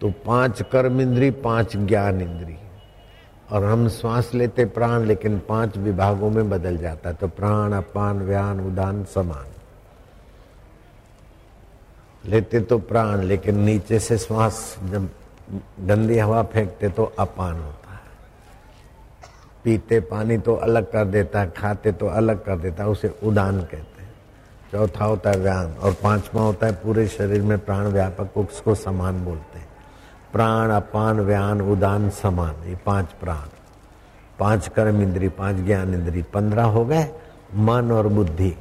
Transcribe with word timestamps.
तो 0.00 0.10
पाँच 0.10 0.62
कर्म 0.62 1.00
इंद्री, 1.00 1.30
पाँच 1.30 1.76
ज्ञान 1.76 2.20
इंद्री। 2.20 2.56
और 3.52 3.64
हम 3.64 3.88
श्वास 3.88 4.30
लेते 4.34 4.64
प्राण, 4.64 5.04
लेकिन 5.04 5.38
पाँच 5.38 5.76
विभागों 5.76 6.30
में 6.30 6.50
बदल 6.50 6.76
जाता 6.76 7.12
तो 7.12 7.28
प्राण, 7.28 7.72
अपान, 7.72 8.18
व्यान, 8.18 8.60
उदान, 8.60 9.04
समान। 9.04 9.46
लेते 12.30 12.60
तो 12.60 12.78
प्राण, 12.78 13.22
लेकिन 13.22 13.58
नीचे 13.58 13.98
से 13.98 14.18
श्वास 14.18 14.76
जब 14.84 15.08
गंदी 15.80 16.18
हवा 16.18 16.42
फेंकते 16.42 16.88
तो 16.88 17.04
अपान 17.18 17.54
होता 17.54 17.92
है। 17.92 18.00
पीते 19.64 20.00
पानी 20.00 20.38
तो 20.38 20.54
अलग 20.54 20.90
कर 20.92 21.04
देता 21.04 21.40
है, 21.40 21.50
खाते 21.50 21.92
तो 21.92 22.06
अलग 22.06 22.44
कर 22.44 22.58
देता 22.58 22.82
है, 22.82 22.88
उसे 22.88 23.14
उदान 23.22 23.60
कहते 23.60 24.02
हैं। 24.02 24.14
चौथा 24.72 25.04
होता 25.04 25.30
है 25.30 25.38
व्यान 25.38 25.72
और 25.72 25.92
पांचवा 25.92 26.42
होता 26.42 26.66
है 26.66 26.72
पूरे 26.72 27.06
शरीर 27.08 27.42
में 27.42 27.58
प्राण 27.58 27.86
व्यापक, 27.86 28.38
उसको 28.38 28.74
समान 28.74 29.24
बोलते 29.24 29.49
प्राण, 30.32 30.70
अपान, 30.70 31.20
व्यान, 31.20 31.60
उदान, 31.62 32.08
समान, 32.10 32.68
ये 32.68 32.76
पाँच 32.86 33.12
प्राण। 33.20 33.48
पाँच 34.38 34.68
कर्म 34.68 35.00
इंद्री, 35.02 35.28
पाँच 35.28 35.56
ज्ञान 35.56 35.94
इंद्री, 35.94 36.22
पंद्रह 36.22 36.64
हो 36.64 36.84
गए, 36.84 37.06
मन 37.54 37.90
और 37.92 38.08
बुद्धि 38.08 38.54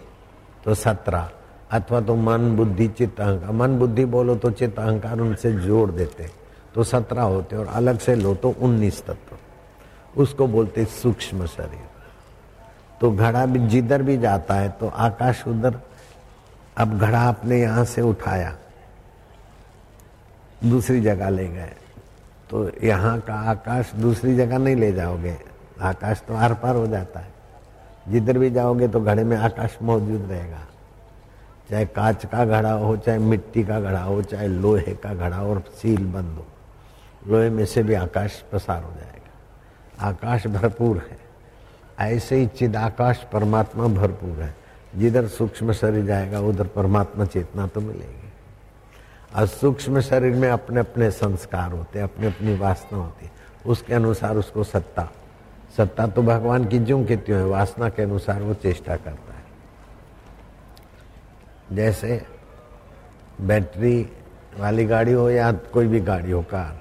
तो 0.65 0.73
सत्रह। 0.73 1.29
अथवा 1.71 1.99
तो 2.01 2.15
मन, 2.15 2.55
बुद्धि, 2.55 2.87
चित्त, 2.87 3.19
अहंकार। 3.21 3.51
मन, 3.51 3.77
बुद्धि 3.79 4.05
बोलो 4.05 4.35
तो 4.35 4.51
चित्त, 4.51 4.79
अहंकार 4.79 5.19
उनसे 5.19 5.51
जोड़ 5.51 5.89
देते 5.91 6.29
तो 6.75 6.83
सत्रह 6.83 7.21
होते 7.21 7.55
और 7.55 7.67
अलग 7.67 7.99
से 7.99 8.15
लो 8.15 8.33
तो 8.35 8.53
उन्नीस 8.61 9.01
तत्व। 9.05 10.21
उसको 10.21 10.47
बोलते 10.47 10.85
सूक्ष्म 10.85 11.45
शरीर। 11.45 11.87
तो 13.01 13.11
घड़ा 13.11 13.45
भी, 13.45 13.59
जिधर 13.59 14.01
भी 14.03 14.17
जाता 14.17 14.53
है 14.53 14.69
तो 14.69 14.87
आकाश 14.87 15.43
उधर, 15.47 15.79
अब 16.77 16.97
घड़ा 16.99 17.19
आपने 17.19 17.59
यहाँ 17.61 17.85
से 17.85 18.01
उठाया। 18.01 18.55
दूसरी 20.65 21.01
जगह 21.01 21.29
ले 21.29 21.47
गए। 21.47 21.71
तो 22.49 22.71
यहाँ 22.83 23.19
का 23.19 23.33
आकाश 23.33 23.91
दूसरी 23.93 24.35
जगह 24.37 24.57
नहीं 24.57 24.75
ले 24.75 24.91
जाओगे। 24.91 25.37
आकाश 25.81 26.23
तो 26.27 26.33
आर 26.33 26.53
पार 26.53 26.75
हो 26.75 26.87
जाता 26.87 27.19
है। 27.19 27.33
जिधर 28.09 28.37
भी 28.37 28.49
जाओगे 28.49 28.87
तो 28.87 29.01
घड़े 29.01 29.23
में 29.23 29.37
आकाश 29.37 29.77
मौजूद 29.81 30.27
रहेगा। 30.29 30.59
चाहे 31.69 31.85
कांच 31.85 32.25
का 32.25 32.45
घड़ा 32.45 32.71
हो, 32.71 32.97
चाहे 32.97 33.17
मिट्टी 33.17 33.63
का 33.63 33.79
घड़ा 33.79 34.01
हो, 34.01 34.21
चाहे 34.21 34.47
लोहे 34.47 34.93
का 34.93 35.13
घड़ा 35.13 35.35
हो 35.35 35.49
और 35.49 35.63
सील 35.81 36.05
बंद 36.05 36.35
हो, 36.35 36.45
लोहे 37.27 37.49
में 37.49 37.65
से 37.65 37.83
भी 37.83 37.93
आकाश 37.93 38.43
प्रसार 38.51 38.83
हो 38.83 38.91
जाएगा। 38.91 40.07
आकाश 40.07 40.47
भरपूर 40.47 40.97
है। 40.97 41.19
ऐसे 41.99 42.35
ही 42.35 42.47
चिदाकाश 42.47 43.25
परमात्मा 43.33 43.87
भरपूर 43.87 44.41
है। 44.43 44.55
जिधर 44.95 45.27
सूक्ष्म 45.27 45.71
शरीर 45.71 46.05
जाएगा, 46.05 46.39
उधर 46.39 46.67
परमात्मा 46.67 47.25
चेतना 47.25 47.67
तो 47.67 47.81
मिलेगी। 47.81 48.18
और 49.35 49.45
सूक्ष्म 49.47 50.01
शरीर 50.01 50.35
में 50.35 50.49
अपने 50.49 50.79
अपने 50.79 51.09
संस्कार 51.11 51.71
होते 51.71 51.99
हैं 51.99 52.03
अपनी 52.05 52.27
अपनी 52.27 52.55
वासना 52.57 52.97
होती 52.97 53.25
है। 53.25 53.31
उसके 53.65 53.93
अनुसार 53.93 54.37
उसको 54.37 54.63
सत्ता 54.63 55.09
सत्ता 55.77 56.07
तो 56.07 56.21
भगवान 56.23 56.65
की 56.65 56.79
ज्यों 56.79 57.03
की 57.05 57.15
त्यों 57.15 57.39
है, 57.39 57.45
वासना 57.45 57.89
के 57.89 58.03
अनुसार 58.03 58.41
वो 58.41 58.53
चेष्टा 58.53 58.95
करता 58.95 59.33
है। 59.33 59.43
जैसे 61.75 62.21
बैटरी 63.41 64.01
वाली 64.59 64.85
गाड़ी 64.85 65.11
हो 65.11 65.29
या 65.29 65.51
कोई 65.51 65.87
भी 65.87 65.99
गाड़ी 66.01 66.31
हो, 66.31 66.41
कार 66.41 66.79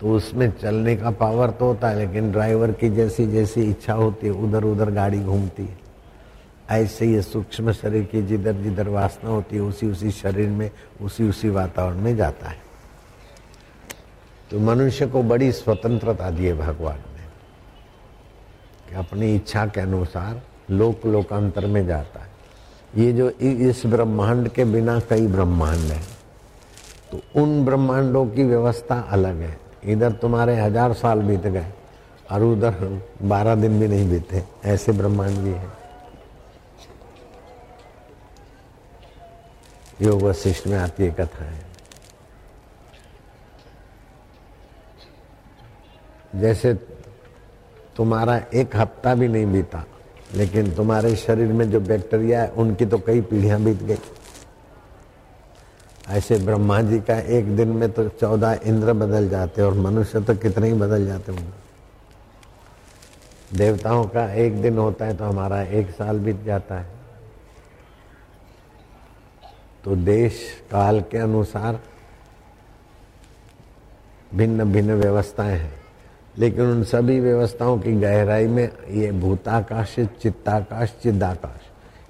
तो 0.00 0.12
उसमें 0.12 0.50
चलने 0.52 0.96
का 0.96 1.10
पावर 1.12 1.50
तो 1.50 1.66
होता 1.66 1.88
है, 1.88 1.98
लेकिन 1.98 2.30
ड्राइवर 2.32 2.72
की 2.72 2.90
जैसी 2.90 3.26
जैसी 3.26 3.62
इच्छा 3.62 3.92
होती 3.94 4.26
है 4.26 4.32
उधर 4.34 4.64
उधर 4.64 4.90
गाड़ी 4.90 5.20
घूमती 5.20 5.62
है। 5.62 5.78
ऐसे 6.70 7.06
ही 7.06 7.20
सूक्ष्म 7.22 7.72
शरीर 7.72 8.02
की 8.04 8.22
जिधर 8.22 8.52
जिधर 8.54 8.88
वासना 8.88 9.30
होती 9.30 9.56
है, 9.56 9.62
उसी 9.62 9.86
उसी 9.86 10.10
शरीर 10.12 10.48
में, 10.48 10.70
उसी 11.02 11.28
उसी 11.28 11.48
वातावरण 11.50 11.96
में 11.96 12.16
जाता 12.16 12.48
है। 12.48 12.62
तो 14.50 14.58
मनुष्य 14.60 15.06
को 15.06 15.22
बड़ी 15.24 15.50
स्वतंत्रता 15.52 16.30
दी 16.30 16.46
है 16.46 16.54
भगवान 16.56 16.96
ने 16.96 17.26
कि 18.88 18.94
अपनी 18.96 19.34
इच्छा 19.34 19.66
के 19.66 19.80
अनुसार 19.80 20.42
लोक 20.70 21.06
लोकांतर 21.06 21.66
में 21.66 21.86
जाता 21.86 22.20
है। 22.20 22.32
ये 22.96 23.12
जो 23.12 23.28
इस 23.30 23.82
ब्रह्मांड 23.86 24.48
के 24.48 24.64
बिना 24.64 24.98
कई 25.00 25.26
ब्रह्मांड 25.28 25.80
है 25.82 26.02
तो 27.12 27.20
उन 27.36 27.64
ब्रह्मांडों 27.64 28.26
की 28.26 28.44
व्यवस्था 28.44 29.00
अलग 29.12 29.40
है। 29.40 29.56
इधर 29.84 30.12
तुम्हारे 30.14 30.56
हज़ार 30.56 30.92
साल 30.94 31.22
बीत 31.22 31.46
गए, 31.46 31.66
और 32.32 32.42
उधर 32.42 33.02
बारह 33.22 33.54
दिन 33.54 33.80
भी 33.80 33.88
नहीं 33.88 34.08
बीते। 34.10 34.42
ऐसे 34.64 34.92
ब्रह्मांड 34.92 35.36
भी 35.38 35.50
है। 35.50 35.68
योग 40.02 40.22
वशिष्ठ 40.22 40.66
में 40.66 40.76
आती 40.78 41.04
है 41.04 41.10
कथा 41.10 41.44
है। 41.44 41.62
जैसे 46.34 46.74
तुम्हारा 47.96 48.36
एक 48.54 48.76
हफ़्ता 48.76 49.14
भी 49.14 49.28
नहीं 49.28 49.46
बीता, 49.46 49.84
लेकिन 50.34 50.72
तुम्हारे 50.74 51.14
शरीर 51.16 51.52
में 51.52 51.70
जो 51.70 51.80
बैक्टीरिया 51.80 52.42
है, 52.42 52.48
उनकी 52.50 52.86
तो 52.86 52.98
कई 52.98 53.20
पीढ़ियाँ 53.22 53.60
बीत 53.60 53.82
गई। 53.82 53.98
ऐसे 56.08 56.38
ब्रह्मा 56.38 56.80
जी 56.82 56.98
का 57.00 57.18
एक 57.18 57.56
दिन 57.56 57.68
में 57.68 57.90
तो 57.92 58.08
चौदह 58.10 58.60
इंद्र 58.66 58.92
बदल 58.92 59.28
जाते 59.28 59.62
और 59.62 59.74
मनुष्य 59.74 60.20
तो 60.20 60.34
कितने 60.36 60.68
ही 60.68 60.74
बदल 60.74 61.06
जाते 61.06 61.32
होंगे। 61.32 61.52
देवताओं 63.56 64.04
का 64.06 64.32
एक 64.34 64.60
दिन 64.62 64.78
होता 64.78 65.04
है 65.04 65.16
तो 65.16 65.24
हमारा 65.24 65.62
एक 65.62 65.90
साल 65.90 66.18
बीत 66.18 66.42
जाता 66.44 66.74
है। 66.74 66.93
तो 69.84 69.96
देश 69.96 70.40
काल 70.70 71.00
के 71.00 71.18
अनुसार 71.18 71.80
भिन्न 74.34 74.64
भिन्न 74.72 74.94
व्यवस्थाएँ 74.94 75.58
हैं। 75.58 75.72
लेकिन 76.38 76.64
उन 76.64 76.82
सभी 76.84 77.18
व्यवस्थाओं 77.20 77.78
की 77.78 77.92
गहराई 78.00 78.46
में 78.46 78.68
ये 78.90 79.10
भूताकाश 79.12 79.94
चित्ताकाश, 80.22 80.94
चिदाकाश, 81.02 81.60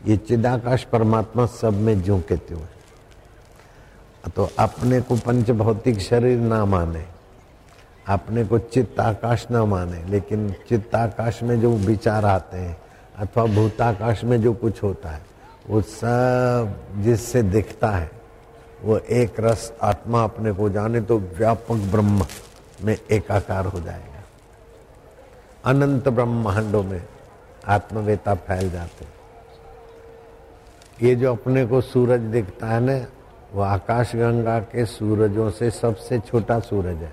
ये 0.07 0.17
चिदाकाश 0.17 0.85
परमात्मा 0.85 1.47
सब 1.47 1.75
में 1.75 2.01
जो 2.03 2.19
के 2.21 2.37
त्यों 2.37 2.61
है 2.61 4.31
तो 4.37 4.49
अपने 4.59 5.01
को 5.01 5.17
पंच 5.17 5.51
भौतिक 5.51 5.99
शरीर 6.01 6.39
ना 6.39 6.65
माने, 6.65 7.05
अपने 8.07 8.45
को 8.45 8.59
चित्ताकाश 8.59 9.47
ना 9.51 9.65
माने, 9.65 10.05
लेकिन 10.05 10.51
चित्ताकाश 10.69 11.43
में 11.43 11.61
जो 11.61 11.77
विचार 11.77 12.25
आते 12.25 12.57
हैं 12.57 12.77
अथवा 13.19 13.45
भूताकाश 13.47 14.25
में 14.25 14.41
जो 14.43 14.53
कुछ 14.55 14.83
होता 14.83 15.11
है 15.11 15.34
वो 15.65 15.81
सब 15.83 16.75
जिससे 17.03 17.43
दिखता 17.43 17.91
है, 17.91 18.11
वो 18.83 18.99
एक 18.99 19.41
रस 19.41 19.73
आत्मा 19.83 20.23
अपने 20.25 20.53
को 20.53 20.69
जाने 20.71 21.01
तो 21.01 21.19
व्यापक 21.39 21.89
ब्रह्म 21.93 22.27
में 22.83 22.97
एकाकार 23.11 23.67
हो 23.67 23.81
जाएगा। 23.81 24.23
अनंत 25.65 26.09
ब्रह्मांडों 26.09 26.83
में 26.83 27.03
आत्मवेता 27.67 28.35
फैल 28.37 28.71
जाते 28.71 29.07
ये 31.01 31.15
जो 31.17 31.33
अपने 31.33 31.65
को 31.67 31.81
सूरज 31.81 32.21
दिखता 32.21 32.67
है 32.67 32.81
ना, 32.81 32.99
वो 33.53 33.63
आकाश 33.63 34.15
गंगा 34.17 34.59
के 34.61 34.85
सूरजों 34.87 35.51
से 35.51 35.71
सबसे 35.71 36.19
छोटा 36.21 36.59
सूरज 36.61 37.03
है, 37.03 37.13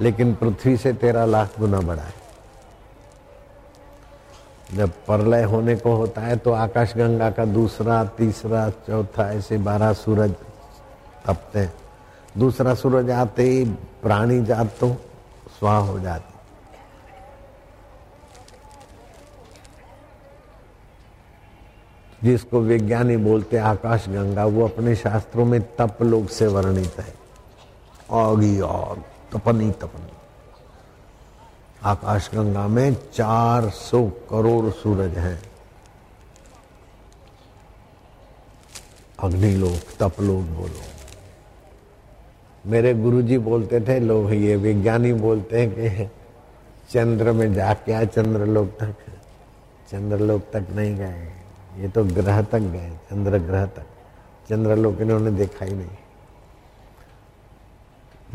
लेकिन 0.00 0.34
पृथ्वी 0.34 0.76
से 0.76 0.92
तेरह 0.94 1.24
लाख 1.24 1.58
गुना 1.58 1.80
बड़ा 1.80 2.02
है। 2.02 2.25
जब 4.74 4.90
प्रलय 4.90 5.42
होने 5.42 5.76
को 5.76 5.94
होता 5.94 6.20
है 6.20 6.36
तो 6.36 6.52
आकाश 6.52 6.96
गंगा 6.96 7.30
का 7.30 7.44
दूसरा, 7.44 8.04
तीसरा, 8.04 8.70
चौथा, 8.70 9.32
ऐसे 9.32 9.58
बारह 9.58 9.92
सूरज 9.92 10.34
तपते 11.26 11.58
हैं। 11.58 11.74
दूसरा 12.38 12.74
सूरज 12.74 13.10
आते 13.10 13.42
ही 13.42 13.64
प्राणी 14.02 14.44
जात 14.44 14.66
तो 14.80 14.96
स्वाह 15.58 15.78
हो 15.78 16.00
जाती। 16.00 16.32
जिसको 22.22 22.60
विज्ञानी 22.60 23.16
बोलते 23.16 23.56
आकाश 23.56 24.08
गंगा, 24.08 24.44
वो 24.44 24.68
अपने 24.68 24.94
शास्त्रों 24.96 25.44
में 25.44 25.76
तप 25.76 25.98
लोग 26.02 26.28
से 26.28 26.46
वर्णित 26.46 26.98
है। 26.98 27.14
आगी 28.12 28.60
आग 28.60 29.02
तपनी 29.32 29.70
तपनी। 29.70 30.15
आकाश 31.86 32.30
गंगा 32.34 32.68
में 32.68 32.96
400 33.14 34.08
करोड़ 34.30 34.70
सूरज 34.70 35.18
हैं। 35.18 35.42
अग्निलोक 39.22 39.80
तपलोक 40.00 40.42
बोलो। 40.42 40.80
मेरे 42.66 42.94
गुरुजी 42.94 43.38
बोलते 43.38 43.80
थे, 43.80 44.00
लोग 44.00 44.32
ये 44.34 44.56
विज्ञानी 44.56 45.12
बोलते 45.12 45.60
हैं 45.60 45.70
कि 45.70 46.10
चंद्र 46.90 47.32
में 47.32 47.54
जाके 47.54 47.92
आए, 47.92 48.06
चंद्रलोक 48.06 48.68
तक। 48.68 48.94
चंद्रलोक 49.90 50.42
तक 50.52 50.66
नहीं 50.70 50.96
गए। 50.96 51.32
ये 51.78 51.88
तो 51.88 52.04
ग्रह 52.04 52.42
तक 52.42 52.58
गए, 52.58 52.90
चंद्र 52.90 53.38
ग्रह 53.38 53.66
तक। 53.66 53.86
चंद्रलोक 54.48 55.00
इन्होंने 55.00 55.30
देखा 55.30 55.64
ही 55.64 55.74
नहीं। 55.74 56.05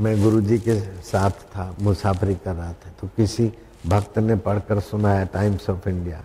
मैं 0.01 0.21
गुरुजी 0.21 0.57
के 0.57 0.80
साथ 1.01 1.31
था, 1.31 1.75
मुसाफरी 1.80 2.36
कर 2.36 2.56
रहा 2.56 2.74
था 2.74 2.92
तो 3.01 3.07
किसी 3.07 3.51
भक्त 3.88 4.18
ने 4.19 4.36
पढ़कर 4.36 4.80
सुनाया 4.80 5.25
टाइम्स 5.25 5.69
ऑफ़ 5.69 5.89
इंडिया 5.89 6.21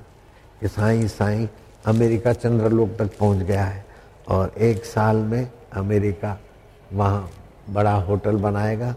कि 0.61 0.69
साईं 0.69 1.09
साईं, 1.09 1.49
अमेरिका 1.87 2.33
चंद्रलोक 2.33 2.97
तक 2.99 3.19
पहुँच 3.19 3.39
गया 3.39 3.65
है 3.65 3.85
और 4.29 4.55
एक 4.59 4.85
साल 4.85 5.17
में 5.17 5.51
अमेरिका 5.73 6.39
वहाँ 6.93 7.31
बड़ा 7.71 7.93
होटल 7.93 8.37
बनाएगा 8.37 8.95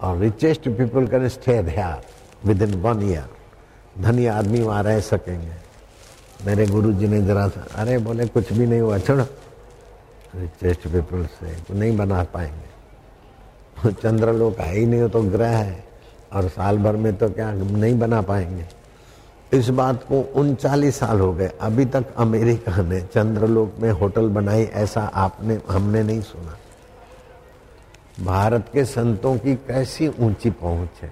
और 0.00 0.18
richest 0.18 0.68
people 0.68 1.06
can 1.06 1.28
stay 1.28 1.62
there 1.62 2.02
within 2.62 2.74
one 2.74 3.02
year 3.02 4.02
धनी 4.02 4.26
आदमी 4.26 4.60
वहाँ 4.60 4.82
रह 4.82 5.00
सकेंगे। 5.00 5.54
मेरे 6.46 6.66
गुरु 6.66 6.92
जी 6.92 7.08
ने 7.08 7.20
जरा 7.22 7.48
सा, 7.48 7.66
अरे 7.74 7.98
बोले, 7.98 8.26
कुछ 8.26 8.52
भी 8.52 8.66
नहीं 8.66 8.80
हुआ, 8.80 8.98
छोड़। 8.98 9.20
रिचेस्ट 9.20 10.88
पीपल 10.88 11.26
से 11.26 11.74
नहीं 11.74 11.96
बना 11.96 12.22
पाएँगे। 12.24 12.77
चंद्र 13.86 14.32
लोग 14.32 14.58
है 14.58 14.74
ही 14.74 14.86
नहीं 14.86 15.00
हो 15.00 15.08
तो 15.08 15.22
ग्रह 15.22 15.56
है। 15.56 15.84
और 16.32 16.48
साल 16.48 16.78
भर 16.78 16.96
में 16.96 17.16
तो 17.16 17.28
क्या 17.30 17.52
नहीं 17.52 17.98
बना 17.98 18.20
पाएँगे। 18.22 18.64
इस 19.52 19.68
बात 19.68 20.02
को 20.04 20.20
उनचालीस 20.34 20.98
साल 20.98 21.20
हो 21.20 21.32
गए। 21.32 21.50
अभी 21.60 21.84
तक 21.84 22.04
अमेरिका 22.16 22.82
ने 22.82 23.00
चंद्रलोक 23.00 23.74
में 23.80 23.90
होटल 23.90 24.28
बनाई, 24.28 24.64
ऐसा 24.64 25.00
आपने, 25.00 25.60
हमने 25.68 26.02
नहीं 26.02 26.20
सुना। 26.20 26.56
भारत 28.24 28.66
के 28.72 28.84
संतों 28.84 29.36
की 29.38 29.54
कैसी 29.54 30.08
ऊँची 30.08 30.50
पहुँच 30.50 31.02
है। 31.02 31.10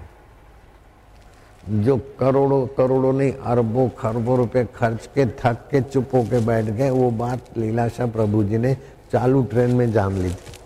जो 1.83 1.97
करोड़ों 2.19 2.65
करोड़ों 2.67 3.13
नहीं, 3.13 3.33
अरबों 3.33 3.89
खरबों 3.89 4.37
रुपए 4.37 4.63
खर्च 4.75 5.09
के, 5.15 5.25
थक 5.25 5.67
के, 5.71 5.81
चुप 5.81 6.09
होके 6.13 6.45
बैठ 6.45 6.65
गए, 6.65 6.89
वो 6.89 7.11
बात 7.11 7.57
लीलाशाह 7.57 8.07
प्रभु 8.07 8.43
जी 8.43 8.57
ने 8.57 8.77
चालू 9.11 9.43
ट्रेन 9.43 9.71
में 9.71 9.91
जान 9.91 10.13
ली 10.13 10.29
थी। 10.29 10.56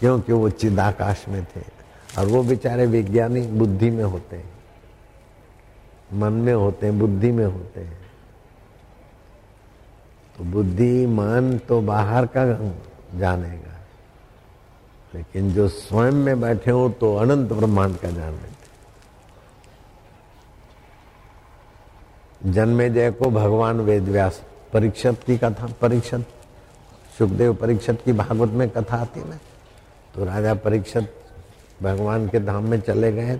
क्योंकि 0.00 0.32
वो 0.32 0.50
चिदाकाश 0.50 1.24
में 1.28 1.44
थे। 1.44 1.62
और 2.18 2.26
वो 2.26 2.42
बेचारे 2.42 2.86
वैज्ञानिक 2.86 3.58
बुद्धि 3.58 3.90
में 3.90 4.04
होते 4.04 4.36
हैं। 4.36 4.52
मन 6.12 6.32
में 6.32 6.54
होते 6.54 6.86
हैं, 6.86 6.98
बुद्धि 6.98 7.32
में 7.32 7.46
होते 7.46 7.80
हैं। 7.80 8.10
तो 10.38 10.44
बुद्धि, 10.44 11.06
मन 11.06 11.58
तो 11.58 11.80
बाहर 11.80 12.26
का 12.26 12.44
जानेगा। 13.18 13.62
लेकिन 15.14 15.52
जो 15.52 15.68
स्वयं 15.68 16.12
में 16.12 16.40
बैठे 16.40 16.70
हो 16.70 16.88
तो 16.88 17.16
अनंत 17.16 17.52
ब्रह्मांड 17.52 17.96
का 17.96 18.10
जान 18.10 18.32
लेते 18.32 18.56
जन्मे 22.52 22.90
जय 22.90 23.10
को 23.10 23.30
भगवान 23.30 23.80
वेद 23.80 24.02
व्यास 24.02 24.42
परीक्षत 24.72 25.20
की 25.26 25.38
कथा, 25.38 25.66
परीक्षत, 25.80 26.24
सुखदेव 27.18 27.54
परीक्षत 27.54 27.98
की 28.04 28.12
भागवत 28.12 28.50
में 28.50 28.70
कथा 28.70 28.96
आती 28.96 29.20
है 29.20 29.28
ना? 29.28 29.38
तो 30.16 30.24
राजा 30.24 30.54
परीक्षत 30.54 31.12
भगवान 31.82 32.28
के 32.28 32.40
धाम 32.40 32.64
में 32.64 32.80
चले 32.80 33.12
गए 33.12 33.36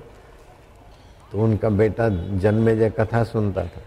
तो 1.33 1.43
उनका 1.43 1.69
बेटा 1.71 2.09
जन्मे 2.39 2.77
जय 2.77 2.91
कथा 2.91 3.23
सुनता 3.25 3.65
था। 3.65 3.81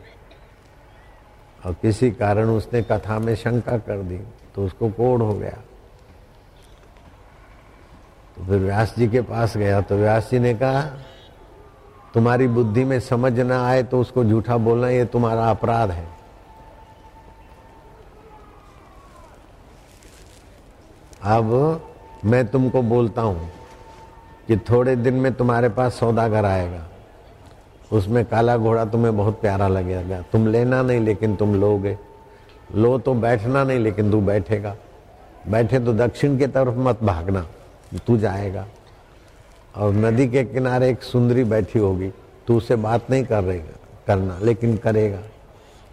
और 1.66 1.74
किसी 1.74 2.10
कारण 2.12 2.50
उसने 2.50 2.82
कथा 2.82 3.20
में 3.20 3.34
शंका 3.36 3.78
कर 3.78 4.02
दी 4.04 4.18
तो 4.56 4.66
उसको 4.66 4.90
कोड़ 4.90 5.22
हो 5.22 5.34
गया। 5.34 5.58
तो 8.38 8.46
फिर 8.46 8.60
व्यास 8.60 8.96
जी 8.98 9.08
के 9.08 9.22
पास 9.22 9.58
गया 9.58 9.82
तो 9.82 9.98
व्यास 9.98 10.30
जी 10.32 10.40
ने 10.40 10.54
कहा, 10.54 10.82
तुम्हारी 12.14 12.48
बुद्धि 12.48 12.84
में 12.86 13.00
समझ 13.00 13.40
ना 13.40 13.66
आए 13.68 13.84
तो 13.84 14.00
उसको 14.02 14.24
झूठा 14.26 14.58
बोलना, 14.58 14.90
ये 14.90 15.06
तुम्हारा 15.06 15.50
अपराध 15.50 15.92
है। 15.92 16.08
अब 21.24 21.86
मैं 22.26 22.48
तुमको 22.48 22.82
बोलता 22.82 23.22
हूँ 23.22 23.50
कि 24.48 24.58
थोड़े 24.58 24.96
दिन 24.96 25.14
में 25.14 25.34
तुम्हारे 25.34 25.70
पास 25.70 25.94
सौदागर 25.94 26.46
आएगा। 26.46 26.86
उसमें 27.92 28.26
काला 28.26 28.58
घोड़ा 28.58 28.86
तुम्हें 28.86 29.18
बहुत 29.18 29.42
प्यारा 29.42 29.68
लगेगा। 29.68 30.22
तुम 30.22 30.48
लेना 30.48 30.82
नहीं, 30.82 31.00
लेकिन 31.00 31.36
तुम 31.36 31.56
लोगे। 31.56 31.98
लो 32.76 32.98
तो 32.98 33.14
बैठना 33.14 33.64
नहीं, 33.64 33.80
लेकिन 33.80 34.12
तू 34.12 34.22
बैठेगा। 34.22 34.76
बैठे 35.48 35.80
तो 35.80 35.94
दक्षिण 35.94 36.38
की 36.38 36.48
तरफ़ 36.48 36.76
मत 36.76 37.04
भागना, 37.04 37.46
तू 38.08 38.18
जाएगा। 38.18 38.66
और 39.78 39.94
नदी 39.94 40.28
के 40.28 40.44
किनारे 40.44 40.90
एक 40.90 41.04
सुंदरी 41.04 41.44
बैठी 41.44 41.80
होगी। 41.80 42.12
तू 42.48 42.58
उसे 42.58 42.76
बात 42.76 43.10
नहीं 43.10 43.24
कर 43.24 43.44
रहेगा 43.44 43.78
करना, 44.08 44.40
लेकिन 44.44 44.78
करेगा। 44.78 45.20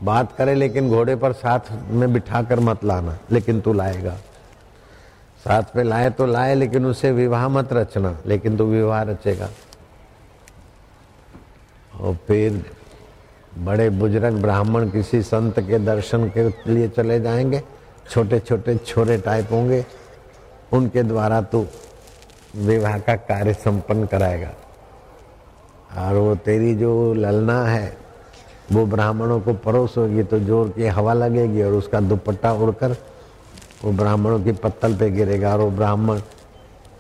बात 0.03 0.33
करे, 0.33 0.55
लेकिन 0.55 0.91
घोड़े 0.91 1.17
पर 1.17 1.33
साथ 1.33 1.61
में 1.89 2.13
बिठा 2.13 2.43
कर 2.43 2.61
मत 2.61 2.85
लाना, 2.85 3.19
लेकिन 3.31 3.61
तू 3.61 3.73
लाएगा। 3.73 4.17
साथ 5.47 5.63
पे 5.75 5.83
लाए 5.83 6.11
तो 6.11 6.27
लाए, 6.27 6.55
लेकिन 6.55 6.87
उसे 6.87 7.11
विवाह 7.13 7.49
मत 7.49 7.73
रचना, 7.73 8.17
लेकिन 8.27 8.57
तू 8.57 8.65
विवाह 8.65 9.03
रचेगा। 9.03 9.49
और 12.01 12.15
फिर 12.29 12.65
बड़े 13.59 13.89
बुज़ुर्ग 13.91 14.41
ब्राह्मण 14.43 14.89
किसी 14.91 15.23
संत 15.23 15.61
के 15.61 15.79
दर्शन 15.79 16.29
के 16.29 16.49
लिए 16.73 16.89
चले 16.89 17.21
जाएँगे। 17.21 17.63
छोटे 18.11 18.39
छोटे 18.41 18.77
छोरे 18.77 19.19
टाइप 19.19 19.53
होंगे। 19.53 19.85
उनके 20.73 21.03
द्वारा 21.03 21.41
तू 21.43 21.67
विवाह 22.57 22.99
का 22.99 23.17
कार्य 23.17 23.53
संपन्न 23.55 24.07
कराएगा। 24.07 24.51
और 25.99 26.15
वो 26.15 26.35
तेरी 26.35 26.75
जो 26.75 27.15
ललना 27.15 27.63
है, 27.65 27.97
वो 28.73 28.87
ब्राह्मणों 28.87 29.41
को 29.41 29.55
परोस 29.55 29.97
होगी 29.99 30.23
तो 30.23 30.39
ज़ोर 30.41 30.69
की 30.69 30.87
हवा 30.87 31.13
लगेगी 31.13 31.63
और 31.63 31.73
उसका 31.73 32.01
दुपट्टा 32.01 32.53
उड़कर 32.53 32.97
वो 33.87 33.93
ब्राह्मणों 33.93 34.41
की 34.41 34.53
पत्तल 34.53 34.97
पे 34.97 35.11
गिरेगा 35.11 35.53
और 35.53 35.61
वो 35.61 35.71
ब्राह्मण 35.71 36.21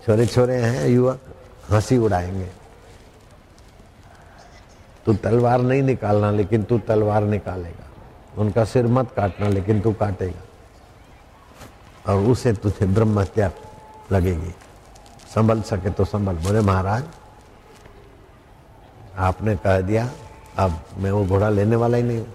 छोरे 0.06 0.26
छोरे 0.26 0.56
हैं 0.56 0.88
युवक 0.88 1.20
हँसी 1.70 1.98
उड़ाएँगे। 1.98 2.48
तू 5.06 5.14
तलवार 5.14 5.60
नहीं 5.60 5.82
निकालना, 5.82 6.30
लेकिन 6.30 6.62
तू 6.62 6.78
तलवार 6.78 7.22
निकालेगा। 7.22 7.86
उनका 8.38 8.64
सिर 8.64 8.86
मत 8.86 9.10
काटना, 9.16 9.48
लेकिन 9.48 9.80
तू 9.80 9.92
काटेगा। 9.92 10.42
और 12.12 12.22
उसे 12.22 12.52
तुझे 12.52 12.86
ब्रह्म 12.86 13.18
हत्या 13.18 13.50
लगेगी। 14.12 14.54
संभल 15.34 15.62
सके 15.62 15.90
तो 15.90 16.04
संभल। 16.04 16.32
बोले, 16.32 16.60
महाराज, 16.60 17.04
आपने 19.18 19.56
कह 19.56 19.80
दिया, 19.80 20.10
अब 20.58 20.80
मैं 20.98 21.10
वो 21.10 21.26
घोड़ा 21.26 21.48
लेने 21.48 21.76
वाला 21.76 21.96
ही 21.96 22.02
नहीं 22.02 22.18
हूँ। 22.18 22.34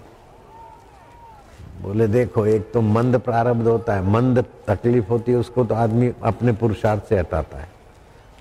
बोले, 1.82 2.06
देखो, 2.08 2.46
एक 2.46 2.70
तो 2.72 2.80
मंद 2.80 3.18
प्रारब्ध 3.18 3.66
होता 3.68 3.94
है, 3.94 4.02
मंद 4.10 4.44
तकलीफ़ 4.68 5.08
होती 5.08 5.32
है, 5.32 5.38
उसको 5.38 5.64
तो 5.64 5.74
आदमी 5.74 6.12
अपने 6.22 6.52
पुरुषार्थ 6.52 7.08
से 7.08 7.18
हटाता 7.18 7.58
है। 7.58 7.68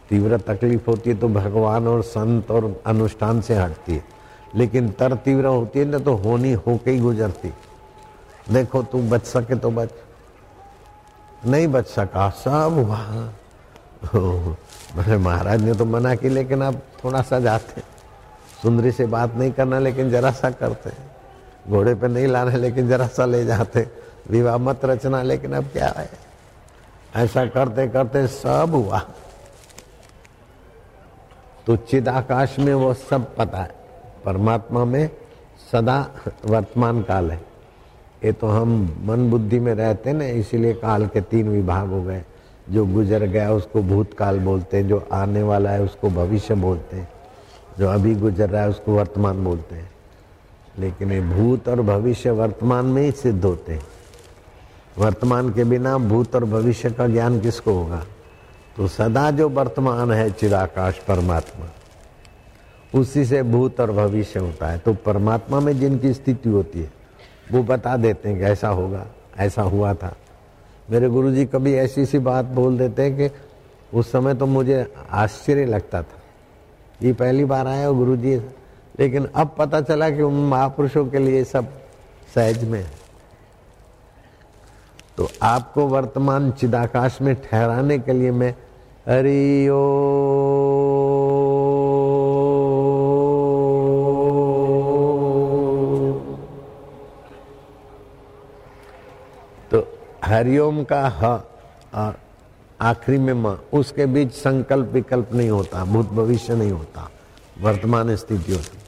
तीव्र 0.09 0.38
तकलीफ़ 0.38 0.89
होती 0.89 1.09
है 1.09 1.15
तो 1.15 1.27
भगवान 1.29 1.88
और 1.88 2.01
संत 2.03 2.51
और 2.51 2.81
अनुष्ठान 2.85 3.41
से 3.41 3.55
हटती 3.55 3.95
है। 3.95 4.03
लेकिन 4.55 4.89
तर 4.89 5.15
तीव्र 5.15 5.45
होती 5.45 5.79
है 5.79 5.85
ना 5.85 5.99
तो 5.99 6.13
होनी 6.15 6.51
होके 6.53 6.91
ही 6.91 6.99
गुजरती 6.99 7.53
देखो, 8.51 8.81
तू 8.83 9.01
बच 9.01 9.25
सके 9.25 9.55
तो 9.55 9.71
बच। 9.71 9.89
नहीं 11.45 11.67
बच 11.67 11.87
सका, 11.87 12.29
सब 12.29 12.85
वहाँ। 12.89 13.33
बोले, 14.05 15.17
महाराज 15.17 15.63
ने 15.63 15.73
तो 15.73 15.85
मना 15.85 16.15
की, 16.15 16.30
लेकिन 16.30 16.61
अब 16.61 16.81
थोड़ा 17.04 17.21
सा 17.21 17.39
जाते 17.39 17.81
सुंदरी 18.61 18.92
से 18.92 19.06
बात 19.06 19.35
नहीं 19.35 19.51
करना, 19.51 19.80
लेकिन 19.80 20.09
जरा 20.09 20.31
सा 20.31 20.49
करते 20.51 20.89
घोड़े 21.69 21.95
पे 21.95 22.07
नहीं 22.07 22.27
लाना, 22.27 22.56
लेकिन 22.56 22.89
जरा 22.89 23.07
सा 23.07 23.25
ले 23.25 23.45
जाते। 23.45 23.87
विवाह 24.30 24.57
मत 24.57 24.85
रचना, 24.85 25.21
लेकिन 25.21 25.53
अब 25.53 25.63
क्या 25.63 25.94
है? 25.97 26.09
ऐसा 27.15 27.45
करते 27.45 27.87
करते 27.87 28.27
सब 28.27 28.71
हुआ। 28.71 28.99
तो 31.68 31.75
चिद 31.75 32.09
आकाश 32.09 32.59
में 32.59 32.73
वो 32.73 32.94
सब 32.94 33.35
पता 33.35 33.57
है। 33.57 33.71
परमात्मा 34.25 34.85
में 34.85 35.09
सदा 35.71 36.07
वर्तमान 36.45 37.01
काल 37.01 37.31
है। 37.31 37.41
ये 38.25 38.31
तो 38.31 38.47
हम 38.47 38.99
मन 39.03 39.31
बुद्धि 39.31 39.59
में 39.59 39.75
रहते 39.75 40.13
ना, 40.13 40.25
इसीलिए 40.25 40.73
काल 40.73 41.07
के 41.07 41.21
तीन 41.21 41.49
विभाग 41.49 41.87
हो 41.87 42.03
गए। 42.03 42.23
जो 42.69 42.85
गुजर 42.85 43.23
गया, 43.23 43.51
उसको 43.51 43.81
भूतकाल 43.81 44.39
बोलते 44.39 44.77
हैं। 44.77 44.87
जो 44.87 45.07
आने 45.13 45.44
वाला 45.44 45.69
है, 45.69 45.81
उसको 45.81 46.09
भविष्य 46.09 46.56
बोलते 46.56 46.97
हैं। 46.97 47.09
जो 47.80 47.89
अभी 47.89 48.15
गुजर 48.15 48.49
रहा 48.49 48.61
है, 48.61 48.69
उसको 48.69 48.95
वर्तमान 48.95 49.44
बोलते 49.44 49.75
हैं। 49.75 49.91
लेकिन 50.80 51.11
ये 51.11 51.21
भूत 51.21 51.68
और 51.68 51.81
भविष्य 51.81 52.31
वर्तमान 52.31 52.85
में 52.85 53.04
ही 53.04 53.11
सिद्ध 53.11 53.45
होते 53.45 53.73
हैं। 53.73 53.87
वर्तमान 54.97 55.54
के 55.54 55.63
बिना 55.63 55.97
भूत 55.97 56.35
और 56.35 56.45
भविष्य 56.45 56.92
का 56.92 57.07
ज्ञान 57.07 57.40
किसको 57.40 57.73
होगा? 57.73 58.06
तो 58.78 58.87
सदा 58.87 59.31
जो 59.31 59.49
वर्तमान 59.49 60.11
है 60.11 60.31
चिराकाश 60.31 60.99
परमात्मा, 61.07 61.66
उसी 62.99 63.25
से 63.25 63.44
भूत 63.44 63.80
और 63.80 63.92
भविष्य 63.92 64.40
होता 64.40 64.68
है। 64.68 64.78
तो 64.78 64.94
परमात्मा 64.94 65.59
में 65.59 65.80
जिनकी 65.80 66.13
स्थिति 66.13 66.49
होती 66.49 66.81
है, 66.81 66.94
वो 67.51 67.63
बता 67.63 67.97
देते 67.97 68.30
हैं 68.30 68.37
कि 68.37 68.44
ऐसा 68.44 68.68
होगा, 68.68 69.06
ऐसा 69.37 69.61
हुआ 69.61 69.94
था। 69.94 70.16
मेरे 70.92 71.09
गुरुजी 71.09 71.45
कभी 71.45 71.73
ऐसी 71.73 72.06
सी 72.06 72.19
बात 72.19 72.45
बोल 72.45 72.78
देते 72.78 73.01
हैं 73.01 73.18
कि 73.18 73.35
उस 73.97 74.11
समय 74.11 74.33
तो 74.33 74.45
मुझे 74.45 74.94
आश्चर्य 75.09 75.66
लगता 75.66 76.01
था। 76.01 76.21
ये 77.04 77.13
पहली 77.13 77.45
बार 77.45 77.68
आया 77.68 77.92
गुरु 77.92 78.18
जी 78.18 78.40
लेकिन 79.01 79.25
अब 79.35 79.55
पता 79.57 79.81
चला 79.81 80.09
कि 80.09 80.21
उन 80.21 80.33
महापुरुषों 80.49 81.05
के 81.05 81.19
लिए 81.19 81.43
सब 81.43 81.67
सहज 82.35 82.63
में 82.63 82.79
है। 82.79 82.91
तो 85.17 85.27
आपको 85.43 85.87
वर्तमान 85.87 86.51
चिदाकाश 86.51 87.17
में 87.21 87.35
ठहराने 87.41 87.97
के 87.99 88.13
लिए 88.13 88.31
मैं 88.31 88.53
हरिओ 89.07 89.79
हरिओम 100.25 100.83
का 100.83 101.01
ह 101.21 101.25
और 101.93 102.19
आखिरी 102.81 103.17
में 103.17 103.33
माँ, 103.33 103.55
उसके 103.73 104.05
बीच 104.05 104.31
संकल्प 104.33 104.91
विकल्प 104.93 105.33
नहीं 105.33 105.49
होता, 105.49 105.83
भूत 105.85 106.09
भविष्य 106.11 106.55
नहीं 106.55 106.71
होता, 106.71 107.09
वर्तमान 107.61 108.15
स्थिति 108.15 108.51
होती। 108.53 108.81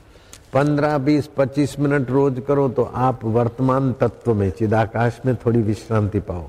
पंद्रह, 0.54 0.98
बीस, 0.98 1.30
पच्चीस 1.38 1.80
मिनट 1.80 2.10
रोज 2.10 2.42
करो 2.48 2.70
तो 2.70 2.84
आप 2.84 3.24
वर्तमान 3.24 3.94
तत्व 3.94 4.34
में, 4.34 4.50
चिदाकाश 4.50 5.22
में 5.26 5.36
थोड़ी 5.36 5.62
विश्रांति 5.62 6.20
पाओ। 6.20 6.48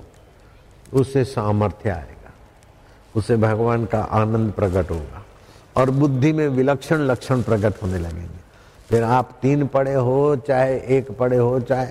उससे 0.94 1.24
सामर्थ्य 1.24 1.90
आएगा। 1.90 2.32
उससे 3.16 3.36
भगवान 3.36 3.84
का 3.84 4.00
आनंद 4.00 4.52
प्रकट 4.52 4.90
होगा। 4.90 5.24
और 5.76 5.90
बुद्धि 5.90 6.32
में 6.32 6.48
विलक्षण 6.48 6.96
लक्षण 6.96 7.42
प्रकट 7.42 7.82
होने 7.82 7.98
लगेंगे। 7.98 8.44
फिर 8.88 9.02
आप 9.02 9.38
तीन 9.42 9.66
पढ़े 9.66 9.94
हो, 9.94 10.36
चाहे 10.36 10.80
एक 10.80 11.18
पढ़े 11.18 11.36
हो, 11.36 11.60
चाहे 11.60 11.88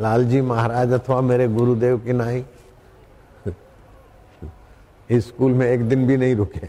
लालजी 0.00 0.40
महाराज 0.40 0.92
अथवा 0.92 1.20
मेरे 1.20 1.48
गुरुदेव 1.48 1.98
की 1.98 2.12
नाई। 2.12 2.44
स्कूल 5.12 5.52
में 5.52 5.66
एक 5.66 5.88
दिन 5.88 6.06
भी 6.06 6.16
नहीं 6.16 6.36
रुके। 6.36 6.68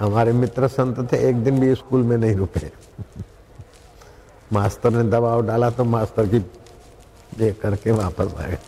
हमारे 0.00 0.32
मित्र 0.32 0.68
संत 0.68 1.12
थे, 1.12 1.28
एक 1.28 1.36
दिन 1.36 1.60
भी 1.60 1.74
स्कूल 1.74 2.02
में 2.02 2.16
नहीं 2.16 2.36
रुके। 2.36 2.70
मास्टर 4.52 4.90
ने 4.90 5.02
दबाव 5.10 5.46
डाला 5.46 5.70
तो 5.70 5.84
मास्टर 5.84 6.26
की 6.26 6.38
देख 7.38 7.60
करके 7.60 7.90
वापस 7.90 8.34
आए 8.38 8.58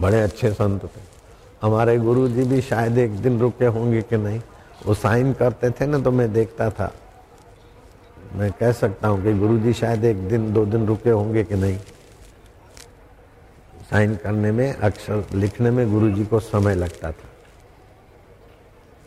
बड़े 0.00 0.20
अच्छे 0.20 0.52
संत 0.52 0.84
थे। 0.84 1.00
हमारे 1.62 1.96
गुरु 1.98 2.28
जी 2.28 2.44
भी 2.44 2.60
शायद 2.60 2.98
एक 2.98 3.16
दिन 3.18 3.38
रुके 3.40 3.66
होंगे 3.66 4.02
कि 4.02 4.16
नहीं? 4.16 4.40
वो 4.86 4.94
साइन 4.94 5.32
करते 5.32 5.70
थे 5.70 5.86
ना 5.86 5.98
तो 5.98 6.10
मैं 6.10 6.32
देखता 6.32 6.70
था। 6.70 6.92
मैं 8.34 8.50
कह 8.52 8.72
सकता 8.72 9.08
हूँ 9.08 9.22
कि 9.22 9.32
गुरु 9.32 9.58
जी 9.58 9.72
शायद 9.72 10.04
एक 10.04 10.28
दिन, 10.28 10.52
दो 10.52 10.64
दिन 10.66 10.86
रुके 10.86 11.10
होंगे 11.10 11.44
कि 11.44 11.54
नहीं? 11.54 11.78
साइन 13.90 14.16
करने 14.16 14.52
में, 14.52 14.74
अक्षर 14.74 15.24
लिखने 15.34 15.70
में 15.70 15.92
गुरु 15.92 16.10
जी 16.10 16.24
को 16.24 16.40
समय 16.40 16.74
लगता 16.74 17.12
था। 17.12 17.28